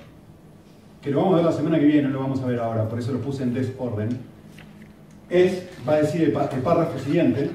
[0.99, 2.89] que lo vamos a ver la semana que viene, no lo vamos a ver ahora,
[2.89, 4.09] por eso lo puse en desorden,
[5.29, 7.51] es, va a decir el, párrafo siguiente,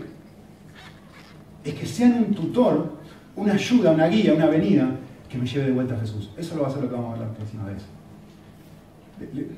[1.64, 2.92] es que sean un tutor,
[3.34, 4.90] una ayuda, una guía, una avenida
[5.28, 6.30] que me lleve de vuelta a Jesús.
[6.38, 7.82] Eso lo va a ser lo que vamos a ver la próxima vez.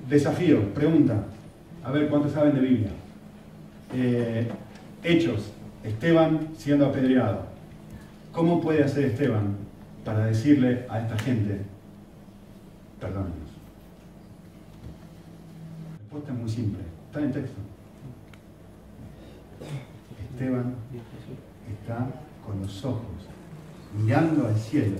[0.09, 1.25] Desafío, pregunta.
[1.83, 2.91] A ver cuántos saben de Biblia.
[3.95, 4.49] Eh,
[5.03, 5.53] hechos.
[5.83, 7.47] Esteban siendo apedreado.
[8.33, 9.57] ¿Cómo puede hacer Esteban
[10.05, 11.61] para decirle a esta gente,
[13.01, 13.35] perdónenos?
[15.91, 16.81] La respuesta es muy simple.
[17.07, 17.61] Está en el texto.
[20.33, 20.75] Esteban
[21.81, 22.09] está
[22.45, 23.29] con los ojos
[23.97, 24.97] mirando al cielo,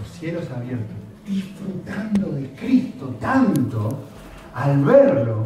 [0.00, 4.04] los cielos abiertos, disfrutando de Cristo tanto
[4.54, 5.44] al verlo,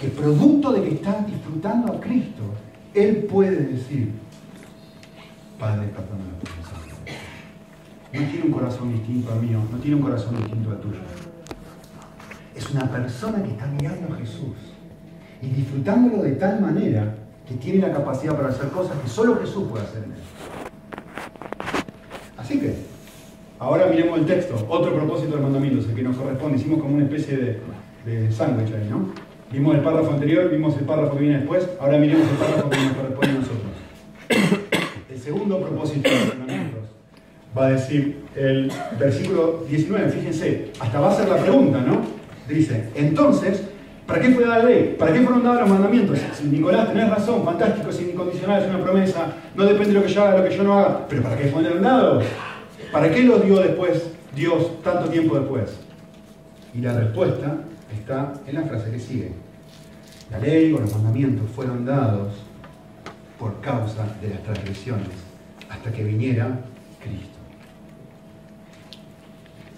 [0.00, 2.42] que producto de que está disfrutando a Cristo,
[2.94, 4.12] Él puede decir,
[5.58, 6.30] Padre, perdóname
[8.12, 11.00] No tiene un corazón distinto al mío, no tiene un corazón distinto al tuyo.
[12.54, 14.56] Es una persona que está mirando a Jesús
[15.42, 17.14] y disfrutándolo de tal manera
[17.46, 20.18] que tiene la capacidad para hacer cosas que solo Jesús puede hacer en él.
[22.38, 22.89] Así que,
[23.60, 26.58] ahora miremos el texto, otro propósito del mandamiento, el que nos corresponde.
[26.58, 27.60] Hicimos como una especie de,
[28.06, 29.12] de sándwich ahí, ¿no?
[29.52, 32.76] Vimos el párrafo anterior, vimos el párrafo que viene después, ahora miremos el párrafo que
[32.76, 34.70] nos corresponde a nosotros.
[35.10, 36.80] El segundo propósito de los mandamientos
[37.56, 42.00] va a decir el versículo 19, fíjense, hasta va a ser la pregunta, ¿no?
[42.48, 43.64] Dice, entonces,
[44.06, 44.96] ¿Para qué fue dada la ley?
[44.98, 46.18] ¿Para qué fueron dados los mandamientos?
[46.34, 50.12] Si Nicolás, tenés razón, fantástico, es incondicional, es una promesa, no depende de lo que
[50.12, 51.06] yo haga, lo que yo no haga.
[51.08, 52.24] Pero ¿para qué fueron dados?
[52.92, 55.78] ¿Para qué los dio después Dios tanto tiempo después?
[56.74, 57.58] Y la respuesta
[57.96, 59.32] está en la frase que sigue.
[60.30, 62.34] La ley o los mandamientos fueron dados
[63.38, 65.08] por causa de las transgresiones
[65.68, 66.60] hasta que viniera
[67.00, 67.38] Cristo.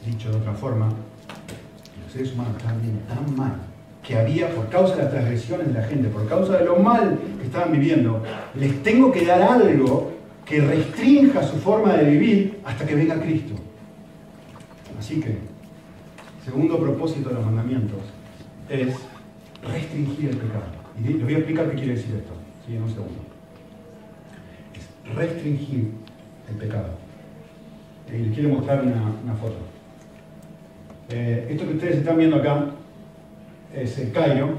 [0.07, 0.89] Dicho de otra forma,
[2.03, 3.57] los seres humanos están bien tan mal
[4.03, 7.19] que había por causa de las transgresiones de la gente, por causa de lo mal
[7.39, 8.23] que estaban viviendo,
[8.55, 10.12] les tengo que dar algo
[10.45, 13.55] que restrinja su forma de vivir hasta que venga Cristo.
[14.99, 15.37] Así que,
[16.45, 18.01] segundo propósito de los mandamientos
[18.69, 18.95] es
[19.63, 20.65] restringir el pecado.
[20.99, 22.33] Y les voy a explicar qué quiere decir esto,
[22.67, 22.77] ¿sí?
[22.77, 23.21] en un segundo.
[24.75, 25.91] Es restringir
[26.49, 26.91] el pecado.
[28.09, 29.57] Y les quiero mostrar una, foto.
[31.11, 32.67] Eh, esto que ustedes están viendo acá
[33.75, 34.57] es el Cairo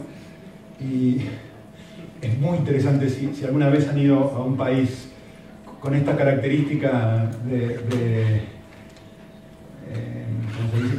[0.80, 1.22] y
[2.22, 5.10] es muy interesante si, alguna vez han ido a un país
[5.84, 7.76] con esta característica de,
[9.92, 10.26] eh,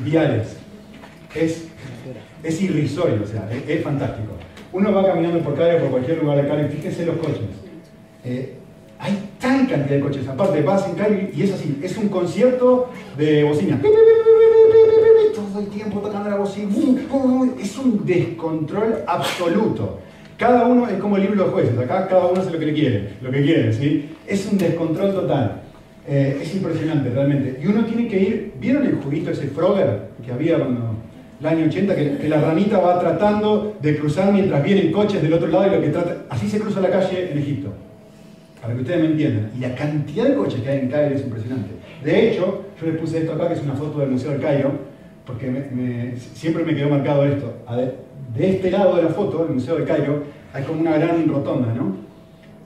[0.02, 0.58] viales.
[1.34, 1.68] Es,
[2.42, 4.34] es irrisorio, o sea, es, fantástico.
[4.72, 7.48] Uno va caminando por Cairo, por cualquier lugar de y fíjense los coches.
[8.24, 8.56] Eh,
[8.98, 12.90] hay tal cantidad de coches, aparte vas en Cairo y es así, es un concierto
[13.16, 13.80] de bocina
[15.34, 16.68] todo el tiempo tocando la bocina.
[17.60, 20.00] Es un descontrol absoluto.
[20.38, 22.74] Cada uno es como el libro de jueces, acá cada uno hace lo que le
[22.74, 24.10] quiere, lo que quiere, ¿sí?
[24.26, 25.62] Es un descontrol total.
[26.06, 27.60] Eh, es impresionante realmente.
[27.62, 30.96] Y uno tiene que ir, ¿vieron el juguito ese Frogger que había cuando
[31.40, 35.48] el año 80, que, la ranita va tratando de cruzar mientras vienen coches del otro
[35.48, 37.70] lado y lo que trata, así se cruza la calle en Egipto,
[38.60, 39.50] para que ustedes me entiendan.
[39.56, 41.70] Y la cantidad de coches que hay en Cairo es impresionante.
[42.02, 44.72] De hecho, yo les puse esto acá, que es una foto del Museo del Cairo,
[45.26, 47.54] porque siempre me quedó marcado esto.
[48.36, 51.72] De este lado de la foto, el Museo de Cairo, hay como una gran rotonda,
[51.72, 51.96] ¿no?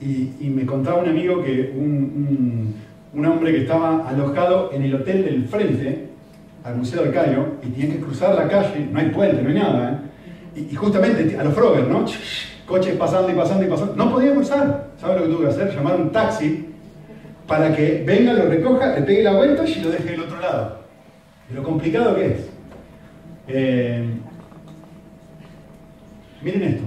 [0.01, 2.75] Y, me contaba un amigo que un,
[3.25, 6.07] hombre que estaba alojado en el hotel del frente
[6.63, 9.55] al Museo de Cairo y tenía que cruzar la calle, no hay puente, no hay
[9.55, 10.01] nada,
[10.55, 10.67] ¿eh?
[10.71, 12.05] y, justamente a los Frogger, ¿no?
[12.65, 13.95] Coches pasando y pasando y pasando.
[13.95, 14.89] No podía cruzar.
[14.99, 15.75] ¿Sabes lo que tuve que hacer?
[15.75, 16.67] Llamar un taxi
[17.47, 20.79] para que venga, lo recoja, le pegue la vuelta y lo deje del otro lado.
[21.53, 22.49] Lo complicado que es.
[23.47, 24.05] Eh,
[26.41, 26.83] miren esto.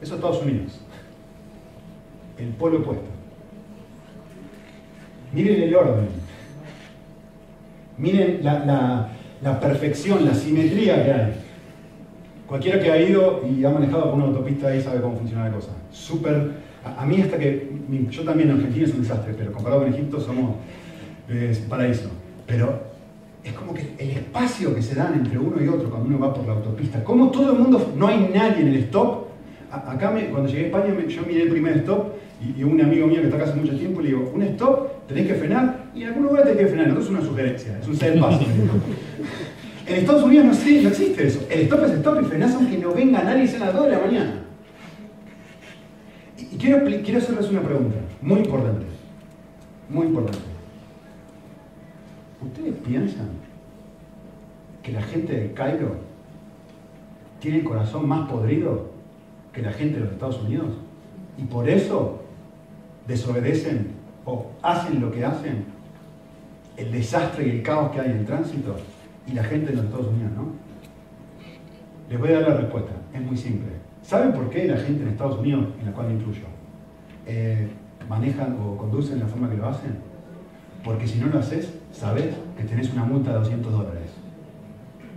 [0.00, 0.80] Eso es Estados Unidos.
[2.38, 3.06] El polo opuesto.
[5.32, 6.08] Miren el orden.
[7.98, 9.10] Miren la,
[9.60, 11.32] perfección, la simetría que hay.
[12.46, 15.54] Cualquiera que ha ido y ha manejado por una autopista ahí sabe cómo funciona la
[15.54, 15.72] cosa.
[15.90, 16.52] Súper.
[16.84, 17.68] A, mí, hasta que.
[18.10, 20.56] Yo también en Argentina es un desastre, pero comparado con Egipto somos
[21.68, 22.10] paraíso.
[22.46, 22.95] Pero
[23.46, 26.34] es como que el espacio que se dan entre uno y otro cuando uno va
[26.34, 29.28] por la autopista, como todo el mundo, no hay nadie en el stop.
[29.70, 33.26] acá, cuando llegué a España, yo miré el primer stop y, un amigo mío que
[33.26, 36.24] está acá hace mucho tiempo le digo: un stop, tenés que frenar y en algún
[36.24, 36.88] lugar tenés que frenar.
[36.88, 38.44] No es una sugerencia, es un ser paso.
[39.86, 40.52] En Estados Unidos no,
[40.88, 41.46] existe eso.
[41.48, 43.92] El stop es stop y frenás aunque no venga nadie y sean las 2 de
[43.92, 44.42] la mañana.
[46.36, 48.84] Y quiero, quiero hacerles una pregunta, muy importante.
[49.88, 50.55] Muy importante.
[52.40, 53.28] ¿Ustedes piensan
[54.82, 55.96] que la gente de Cairo
[57.40, 58.90] tiene el corazón más podrido
[59.52, 60.74] que la gente de los Estados Unidos?
[61.38, 62.22] Y por eso
[63.06, 63.92] desobedecen
[64.24, 65.64] o hacen lo que hacen,
[66.76, 68.76] el desastre y el caos que hay en tránsito
[69.26, 70.66] y la gente de los Estados Unidos no?
[72.10, 73.70] Les voy a dar la respuesta, es muy simple.
[74.02, 76.44] ¿Saben por qué la gente en Estados Unidos, en la cual incluyo,
[77.26, 77.68] eh,
[78.08, 79.96] manejan o conducen de la forma que lo hacen?
[80.86, 84.08] Porque si no lo haces, sabes que tenés una multa de 200 dólares.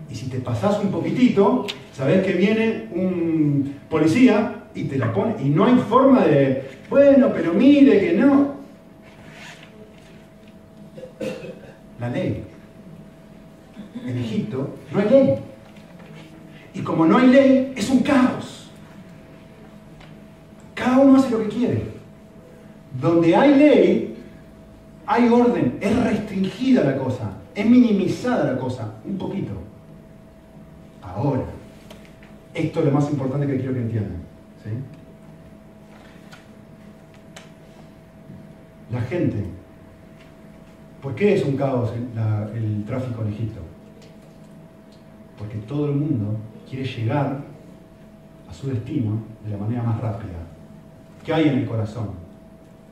[0.09, 5.35] Y si te pasás un poquitito, sabes que viene un policía y te la pone.
[5.43, 8.55] Y no hay forma de, bueno, pero mire que no.
[11.99, 12.43] La ley
[14.07, 15.35] en Egipto, no hay ley.
[16.73, 18.71] Y como no hay ley, es un caos.
[20.73, 21.83] Cada uno hace lo que quiere.
[22.99, 24.08] Donde hay ley,
[25.11, 29.53] hay orden, es restringida la cosa, es minimizada la cosa, un poquito.
[31.01, 31.45] Ahora,
[32.53, 34.29] esto es lo más importante que quiero que entiendan.
[38.91, 39.43] La gente,
[41.01, 41.91] ¿por qué es un caos
[42.55, 43.61] el tráfico en Egipto?
[45.39, 46.37] porque todo el mundo
[46.69, 47.39] quiere llegar
[48.47, 50.37] a su destino de la manera más rápida.
[51.23, 52.09] ¿Qué hay en el corazón?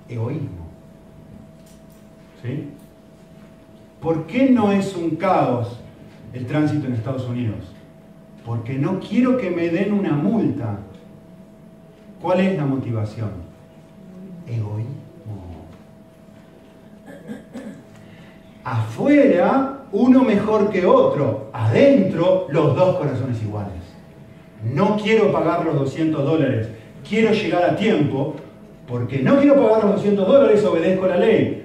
[0.08, 0.67] Egoísmo.
[4.02, 5.80] ¿Por qué no es un caos
[6.34, 7.74] el tránsito en Estados Unidos?
[8.46, 10.80] Porque no quiero que me den una multa.
[12.22, 13.32] ¿Cuál es la motivación?
[14.48, 14.96] Egoísmo.
[18.64, 23.74] Afuera uno mejor que otro, adentro los dos corazones iguales.
[24.64, 26.70] No quiero pagar los 200 dólares,
[27.08, 28.36] quiero llegar a tiempo,
[28.88, 31.57] porque no quiero pagar los 200 dólares, obedezco la ley,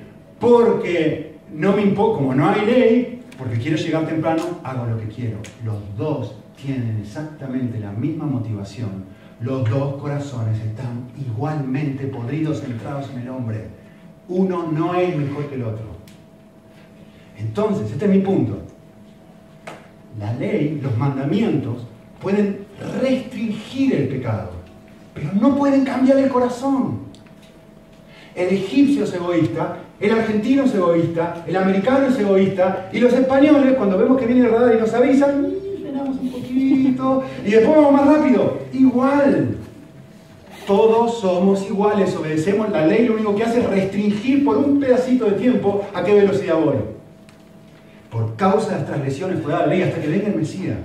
[0.42, 5.06] porque no me importa, como no hay ley, porque quiero llegar temprano, hago lo que
[5.06, 5.38] quiero.
[5.64, 9.04] Los dos tienen exactamente la misma motivación.
[9.40, 13.68] Los dos corazones están igualmente podridos centrados en el hombre.
[14.28, 15.86] Uno no es mejor que el otro.
[17.38, 18.58] Entonces, este es mi punto.
[20.18, 21.86] La ley, los mandamientos,
[22.20, 22.66] pueden
[23.00, 24.50] restringir el pecado,
[25.14, 27.02] pero no pueden cambiar el corazón.
[28.34, 33.74] El egipcio es egoísta, el argentino es egoísta, el americano es egoísta, y los españoles,
[33.76, 37.92] cuando vemos que viene el radar y nos avisan, frenamos un poquito, y después vamos
[37.92, 38.58] más rápido.
[38.72, 39.56] Igual.
[40.66, 45.24] Todos somos iguales, obedecemos la ley, lo único que hace es restringir por un pedacito
[45.24, 46.76] de tiempo a qué velocidad voy
[48.12, 50.78] por causa de las transgresiones fue dada la ley hasta que venga el Mesías.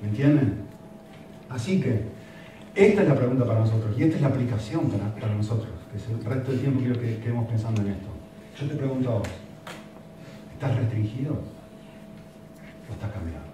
[0.00, 0.54] ¿Me entienden?
[1.50, 2.00] Así que,
[2.74, 6.08] esta es la pregunta para nosotros y esta es la aplicación para, nosotros, que es
[6.08, 8.08] el resto del tiempo quiero que quedemos pensando en esto.
[8.60, 9.28] Yo te pregunto a vos,
[10.52, 13.44] ¿estás restringido o estás cambiado?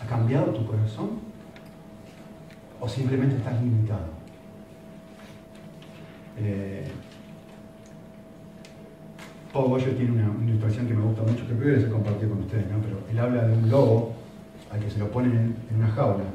[0.00, 1.18] ¿Ha cambiado tu corazón?
[2.80, 4.06] ¿O simplemente estás limitado?
[6.38, 6.86] Eh,
[9.52, 12.70] Paul Boyer tiene una, ilustración que me gusta mucho, que que se compartió con ustedes,
[12.70, 12.78] ¿no?
[12.78, 14.14] pero él habla de un lobo
[14.70, 16.26] al que se lo ponen en, una jaula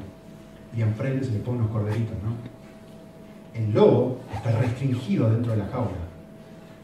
[0.76, 2.16] y enfrente se le ponen unos corderitos.
[2.22, 2.51] ¿no?
[3.54, 5.90] El lobo está restringido dentro de la jaula,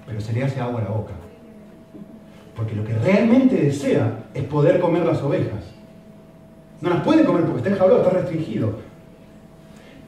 [0.07, 1.13] pero se le hace agua a la boca.
[2.55, 5.65] Porque lo que realmente desea es poder comer las ovejas.
[6.81, 8.75] No las puede comer porque está enjaulado, está restringido.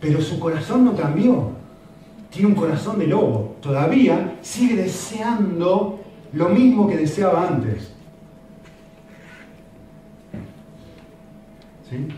[0.00, 1.50] Pero su corazón no cambió.
[2.30, 3.56] Tiene un corazón de lobo.
[3.61, 6.00] Todavía sigue deseando
[6.32, 7.92] lo mismo que deseaba antes.
[11.88, 12.08] ¿Sí?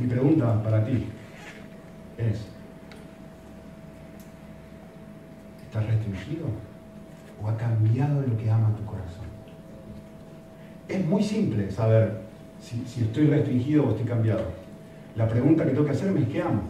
[0.00, 1.04] Mi pregunta para ti
[2.16, 2.46] es,
[5.62, 6.46] ¿estás restringido
[7.42, 9.26] o ha cambiado lo que ama tu corazón?
[10.88, 12.22] Es muy simple saber
[12.60, 14.44] si, estoy restringido o estoy cambiado.
[15.16, 16.62] La pregunta que tengo que hacerme es ¿qué amo?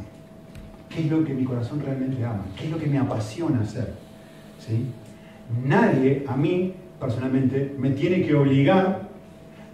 [0.89, 2.45] ¿Qué es lo que mi corazón realmente ama?
[2.57, 3.95] ¿Qué es lo que me apasiona hacer?
[4.59, 4.87] ¿Sí?
[5.64, 9.09] Nadie, a mí personalmente, me tiene que obligar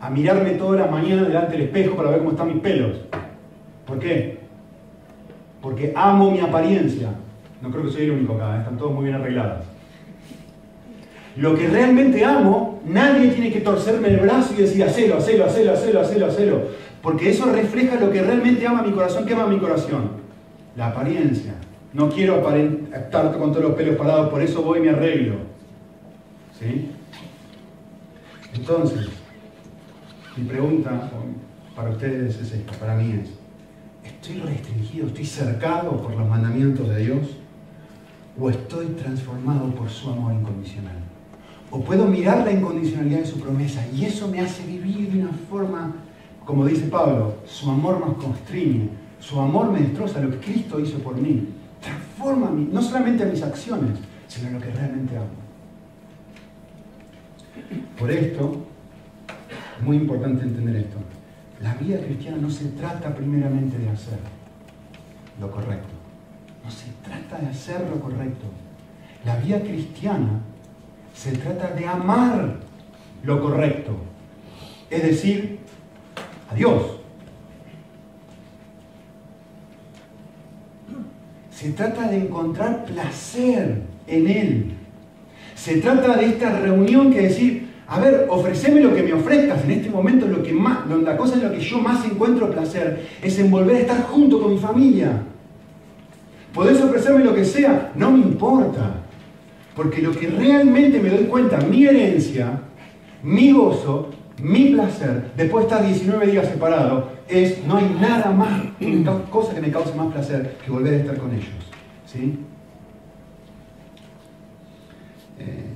[0.00, 2.98] a mirarme toda la mañana delante del espejo para ver cómo están mis pelos.
[3.86, 4.38] ¿Por qué?
[5.62, 7.10] Porque amo mi apariencia.
[7.62, 8.58] No creo que soy el único acá, ¿eh?
[8.60, 9.64] están todos muy bien arreglados.
[11.36, 15.72] Lo que realmente amo, nadie tiene que torcerme el brazo y decir, hacelo, hacelo, hacelo,
[15.72, 16.62] hacelo, hacelo, hacelo.
[17.02, 19.26] Porque eso refleja lo que realmente ama mi corazón.
[19.26, 20.10] ¿Qué ama mi corazón?
[20.76, 21.54] La apariencia.
[21.92, 22.42] No quiero
[22.92, 25.36] estar con todos los pelos parados, por eso voy y me arreglo.
[26.58, 26.90] ¿Sí?
[28.54, 29.08] Entonces,
[30.36, 31.10] mi pregunta
[31.74, 33.30] para ustedes es esta, para mí es,
[34.26, 37.36] ¿Estoy restringido, estoy cercado por los mandamientos de Dios?
[38.36, 40.96] ¿O estoy transformado por su amor incondicional?
[41.70, 45.32] ¿O puedo mirar la incondicionalidad de su promesa y eso me hace vivir de una
[45.48, 45.94] forma,
[46.44, 48.88] como dice Pablo, su amor nos constriñe,
[49.20, 51.46] su amor me destroza lo que Cristo hizo por mí?
[51.80, 53.96] Transforma no solamente mis acciones,
[54.26, 55.26] sino lo que realmente amo.
[57.96, 58.66] Por esto,
[59.78, 61.15] es muy importante entender esto.
[61.62, 64.18] La vida cristiana no se trata primeramente de hacer
[65.40, 65.94] lo correcto.
[66.64, 68.46] No se trata de hacer lo correcto.
[69.24, 70.40] La vida cristiana
[71.14, 72.56] se trata de amar
[73.22, 73.96] lo correcto.
[74.90, 75.58] Es decir,
[76.50, 76.82] a Dios.
[81.50, 84.74] Se trata de encontrar placer en Él.
[85.54, 89.62] Se trata de esta reunión que decir, a ver, ofreceme lo que me ofrezcas.
[89.64, 93.06] En este momento lo que más, la cosa en la que yo más encuentro placer
[93.22, 95.22] es en volver a estar junto con mi familia.
[96.52, 99.02] Podés ofrecerme lo que sea, no me importa.
[99.76, 102.60] Porque lo que realmente me doy cuenta, mi herencia,
[103.22, 104.10] mi gozo,
[104.42, 108.62] mi placer, después de estar 19 días separado, es no hay nada más,
[109.30, 111.46] cosa que me cause más placer que volver a estar con ellos.
[112.06, 112.38] ¿Sí?
[115.38, 115.75] Eh,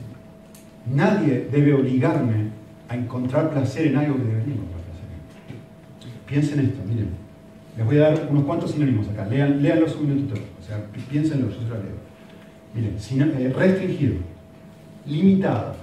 [0.87, 2.51] Nadie debe obligarme
[2.89, 4.91] a encontrar placer en algo que debería encontrar placer.
[6.27, 7.11] Piensen esto, miren.
[7.77, 9.27] Les voy a dar unos cuantos sinónimos acá.
[9.27, 10.41] Lean, léanlos un minutito.
[10.61, 12.01] O sea, piénsenlo, yo se lo leo.
[12.75, 12.97] Miren,
[13.39, 14.17] eh, restringido,
[15.07, 15.75] limitado,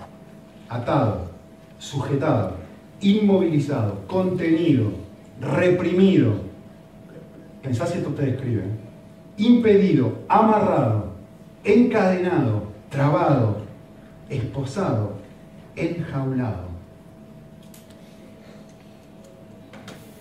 [0.70, 1.32] atado,
[1.78, 2.56] sujetado,
[3.02, 4.91] inmovilizado, contenido,
[5.41, 6.36] reprimido.
[7.62, 8.78] Pensá si esto ustedes escriben.
[9.38, 11.12] Impedido, amarrado,
[11.64, 13.66] encadenado, trabado,
[14.30, 15.13] esposado,
[15.75, 16.67] enjaulado.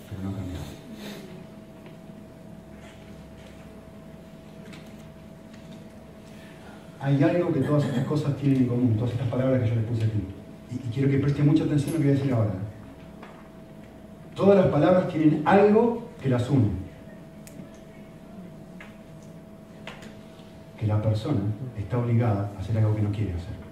[0.09, 0.65] Pero no ha cambiado.
[6.99, 9.85] Hay algo que todas estas cosas tienen en común, todas estas palabras que yo les
[9.85, 10.23] puse aquí.
[10.71, 12.53] Y, quiero que presten mucha atención a lo que voy a decir ahora.
[14.35, 16.69] Todas las palabras tienen algo que las une.
[20.79, 21.41] Que la persona
[21.77, 23.66] está obligada a hacer algo que no quiere hacer.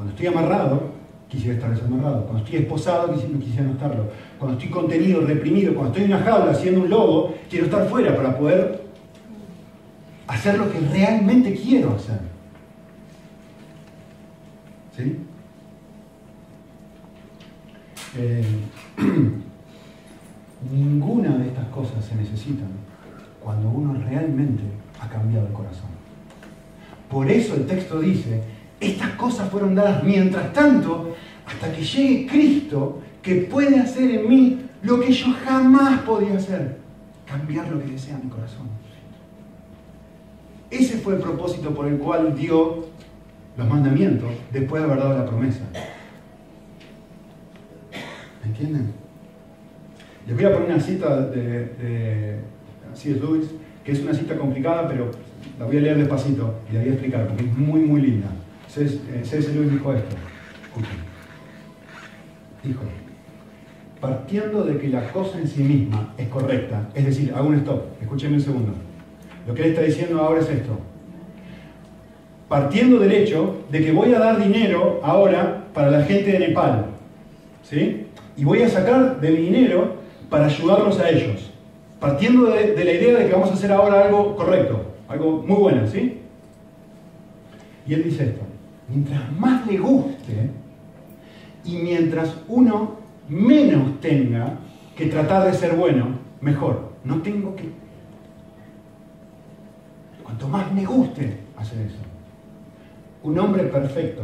[0.00, 0.92] Cuando estoy amarrado,
[1.28, 2.24] quisiera estar desamarrado.
[2.24, 4.06] Cuando estoy esposado, quisiera no estarlo.
[4.38, 8.16] Cuando estoy contenido, reprimido, cuando estoy en una jaula haciendo un lobo, quiero estar fuera
[8.16, 8.82] para poder
[10.26, 12.18] hacer lo que realmente quiero hacer.
[14.96, 15.18] ¿Sí?
[18.16, 18.44] Eh,
[20.72, 22.70] ninguna de estas cosas se necesitan
[23.44, 24.62] cuando uno realmente
[24.98, 25.90] ha cambiado el corazón.
[27.10, 31.14] Por eso el texto dice, estas cosas fueron dadas mientras tanto
[31.46, 36.78] hasta que llegue Cristo que puede hacer en mí lo que yo jamás podía hacer,
[37.26, 38.68] cambiar lo que desea mi corazón.
[40.70, 42.86] Ese fue el propósito por el cual dio
[43.56, 45.60] los mandamientos después de haber dado la promesa.
[48.42, 48.92] ¿Me entienden?
[50.26, 52.38] Les voy a poner una cita de, de
[52.94, 53.20] C.S.
[53.20, 53.48] Lewis,
[53.84, 55.10] que es una cita complicada, pero
[55.58, 58.28] la voy a leer despacito y la voy a explicar porque es muy, muy linda.
[58.72, 59.52] C.S.
[59.52, 60.16] Lewis dijo esto.
[62.62, 62.82] Dijo,
[64.00, 66.88] partiendo de que la cosa en sí misma es correcta.
[66.94, 68.72] Es decir, hago un stop, escúcheme un segundo.
[69.46, 70.78] Lo que él está diciendo ahora es esto.
[72.48, 76.86] Partiendo del hecho de que voy a dar dinero ahora para la gente de Nepal.
[77.62, 78.06] ¿Sí?
[78.36, 79.96] Y voy a sacar de mi dinero
[80.28, 81.50] para ayudarlos a ellos.
[81.98, 85.86] Partiendo de la idea de que vamos a hacer ahora algo correcto, algo muy bueno,
[85.86, 86.20] ¿sí?
[87.86, 88.40] Y él dice esto,
[88.90, 90.50] mientras más le guste
[91.64, 92.96] y mientras uno
[93.28, 94.58] menos tenga
[94.96, 96.08] que tratar de ser bueno,
[96.40, 96.90] mejor.
[97.04, 97.70] No tengo que...
[100.22, 102.00] Cuanto más me guste hacer eso.
[103.22, 104.22] Un hombre perfecto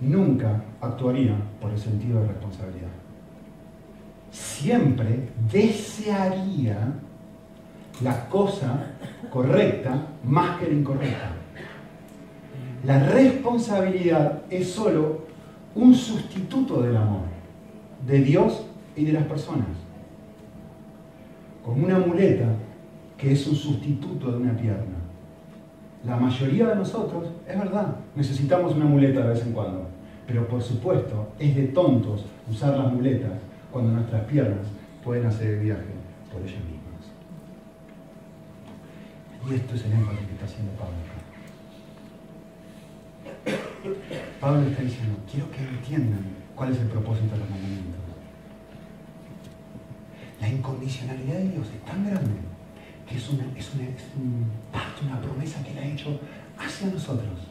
[0.00, 2.88] nunca actuaría por el sentido de responsabilidad.
[4.30, 6.92] Siempre desearía
[8.02, 8.92] la cosa
[9.30, 11.41] correcta más que la incorrecta.
[12.84, 15.20] La responsabilidad es solo
[15.74, 17.22] un sustituto del amor,
[18.04, 18.64] de Dios
[18.96, 19.68] y de las personas.
[21.64, 22.46] Como una muleta
[23.16, 24.98] que es un sustituto de una pierna.
[26.04, 29.86] La mayoría de nosotros, es verdad, necesitamos una muleta de vez en cuando,
[30.26, 33.38] pero por supuesto es de tontos usar las muletas
[33.70, 34.66] cuando nuestras piernas
[35.04, 35.92] pueden hacer el viaje
[36.32, 37.12] por ellas mismas.
[39.48, 41.11] Y esto es el énfasis que está haciendo Pablo
[44.40, 46.24] Pablo está diciendo, quiero que entiendan
[46.54, 48.00] cuál es el propósito de los mandamientos.
[50.40, 52.34] La incondicionalidad de Dios es tan grande
[53.08, 56.20] que es, una, es, un pacto, una promesa que Él ha hecho
[56.58, 57.48] hacia nosotros.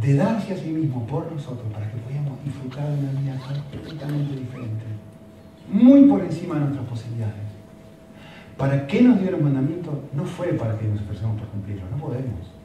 [0.00, 3.38] De darse a sí mismo por nosotros para que podamos disfrutar de una vida
[3.70, 4.84] completamente diferente.
[5.70, 7.46] Muy por encima de nuestras posibilidades.
[8.56, 9.94] ¿Para qué nos dio los mandamientos?
[10.12, 12.55] No fue para que nos esforcemos por cumplirlos, no podemos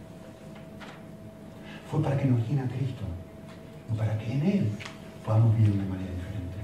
[1.91, 3.05] fue para que nos guíe a Cristo
[3.95, 4.69] para que en Él
[5.25, 6.57] podamos vivir de manera diferente.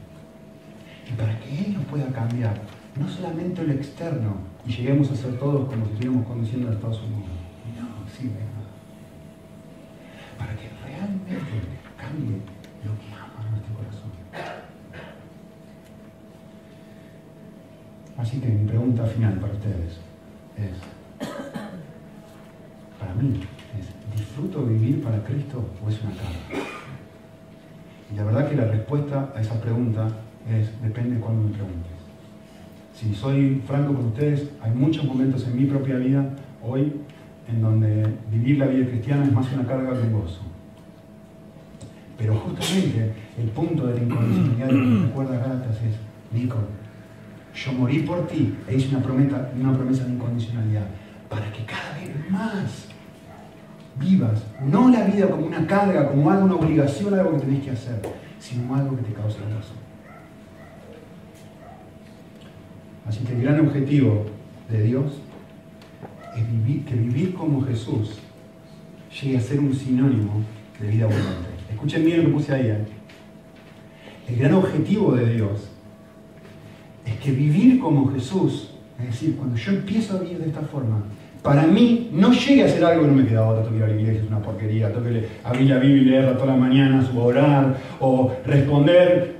[1.09, 2.59] Y para que Él nos pueda cambiar,
[2.95, 7.01] no solamente lo externo, y lleguemos a ser todos como si estuviéramos conduciendo a Estados
[7.01, 7.29] Unidos.
[7.77, 8.31] No, sí.
[10.37, 11.35] Para que realmente
[11.97, 12.37] cambie
[12.85, 14.11] lo que ama nuestro corazón.
[18.17, 19.99] Así que mi pregunta final para ustedes
[20.57, 21.27] es,
[22.99, 23.41] para mí,
[24.37, 26.67] ¿disfruto vivir para Cristo o es una carga?
[28.11, 30.07] Y la verdad que la respuesta a esa pregunta
[30.47, 31.97] es, depende de me preguntes.
[32.93, 36.29] Si soy franco con ustedes, hay muchos momentos en mi propia vida
[36.63, 36.93] hoy
[37.47, 40.41] en donde vivir la vida cristiana es más una carga que un gozo.
[42.19, 45.95] Pero justamente el punto de la incondicionalidad que recuerda Gálatas es,
[46.31, 46.57] Nico,
[47.55, 50.85] yo morí por ti e hice una promesa, una promesa de incondicionalidad
[51.27, 52.86] para que cada vez más
[53.99, 57.71] vivas, no la vida como una carga, como algo, una obligación, algo que tenés que
[57.71, 58.01] hacer,
[58.39, 59.73] sino algo que te causa gozo.
[63.07, 64.25] Así que el gran objetivo
[64.69, 65.21] de Dios
[66.35, 68.19] es vivir, que vivir como Jesús
[69.21, 70.43] llegue a ser un sinónimo
[70.79, 71.49] de vida abundante.
[71.71, 72.67] Escuchen bien lo que puse ahí.
[72.67, 72.85] ¿eh?
[74.27, 75.69] El gran objetivo de Dios
[77.05, 81.03] es que vivir como Jesús, es decir, cuando yo empiezo a vivir de esta forma,
[81.41, 83.83] para mí no llegue a ser algo que no me queda otra, tengo que ir
[83.83, 86.57] a la iglesia, es una porquería, tengo que abrir la Biblia y leerla todas las
[86.57, 89.37] mañanas, o orar, o responder,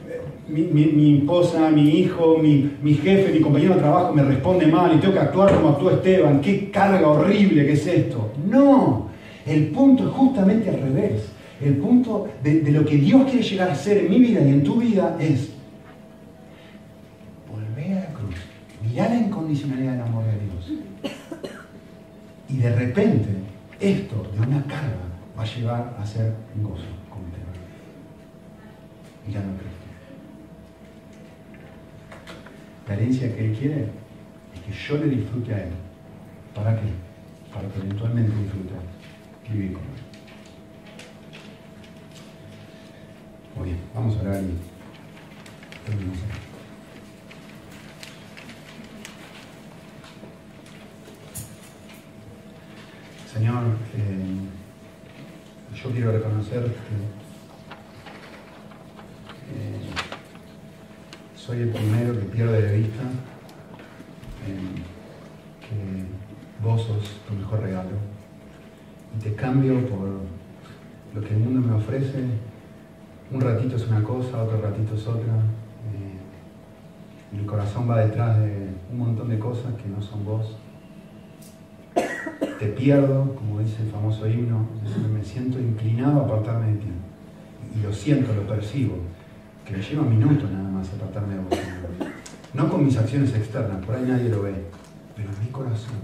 [0.48, 5.14] mi, esposa, mi hijo, mi, jefe, mi compañero de trabajo me responde mal y tengo
[5.14, 8.32] que actuar como actuó Esteban, qué carga horrible que es esto.
[8.50, 9.08] No,
[9.46, 11.34] el punto es justamente al revés.
[11.60, 14.50] El punto de, de lo que Dios quiere llegar a ser en mi vida y
[14.50, 15.50] en tu vida es
[17.52, 18.36] volver a la cruz,
[18.88, 20.57] mirar la incondicionalidad del amor de Dios
[22.50, 23.30] y de repente,
[23.80, 24.98] esto de una carga
[25.38, 27.38] va a llevar a ser un gozo, como te
[29.28, 29.78] Mirando a Cristo.
[32.88, 33.90] La herencia que Él quiere
[34.56, 35.72] es que yo le disfrute a Él.
[36.56, 36.88] ¿Para qué?
[37.54, 38.74] Para que eventualmente disfrute
[39.52, 39.90] vivir con Él.
[43.58, 46.47] Muy bien, vamos a orar y terminamos
[53.38, 53.66] Señor,
[53.96, 54.48] eh,
[55.76, 56.96] yo quiero reconocer que
[59.54, 59.92] eh,
[61.36, 63.04] soy el primero que pierde de vista
[64.48, 64.82] eh,
[65.62, 67.92] que vos sos tu mejor regalo
[69.16, 70.10] y te cambio por
[71.14, 72.24] lo que el mundo me ofrece.
[73.32, 75.34] Un ratito es una cosa, otro ratito es otra.
[77.32, 80.58] mi corazón va detrás de un montón de cosas que no son vos
[82.60, 84.66] te pierdo, como dice el famoso himno,
[85.14, 86.88] me siento inclinado a apartarme de ti.
[87.76, 88.96] Y lo siento, lo percibo,
[89.66, 91.60] que me lleva minutos nada más apartarme de vos.
[92.54, 94.54] No con mis acciones externas, por ahí nadie lo ve,
[95.16, 95.98] pero en mi corazón.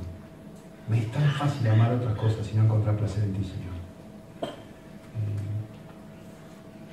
[0.89, 3.73] Me es tan fácil amar otras cosas y no encontrar placer en ti, Señor.
[4.43, 4.47] Eh,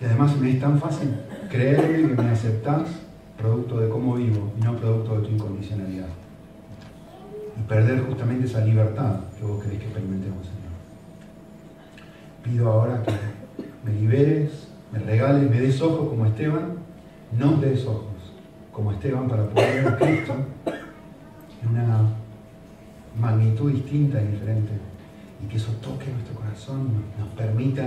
[0.01, 1.13] y además me es tan fácil
[1.51, 2.89] creerme que me aceptás
[3.37, 6.07] producto de cómo vivo y no producto de tu incondicionalidad.
[7.61, 10.61] Y perder justamente esa libertad que vos querés que experimentemos, Señor.
[12.43, 13.13] Pido ahora que
[13.85, 16.77] me liberes, me regales, me des ojos como Esteban,
[17.39, 18.07] no des ojos
[18.73, 20.35] como Esteban para poder ver a Cristo
[21.63, 22.09] en una
[23.21, 24.73] magnitud distinta y diferente.
[25.45, 26.89] Y que eso toque nuestro corazón,
[27.19, 27.85] nos, permita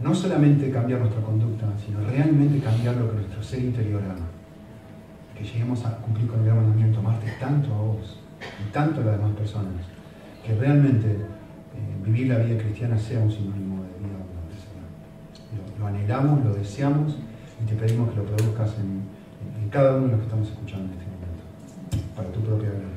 [0.00, 4.26] no solamente cambiar nuestra conducta, sino realmente cambiar lo que nuestro ser interior ama
[5.36, 8.20] que lleguemos a cumplir con el gran mandamiento, amarte tanto a vos
[8.60, 9.72] y tanto las demás personas,
[10.44, 15.78] que realmente eh, vivir la vida cristiana sea un sinónimo de vida abundante, Señor.
[15.78, 17.16] Lo, anhelamos, lo deseamos
[17.62, 19.02] y te pedimos que lo produzcas en,
[19.62, 22.95] en cada uno de los que estamos escuchando en este momento, para tu propia gloria.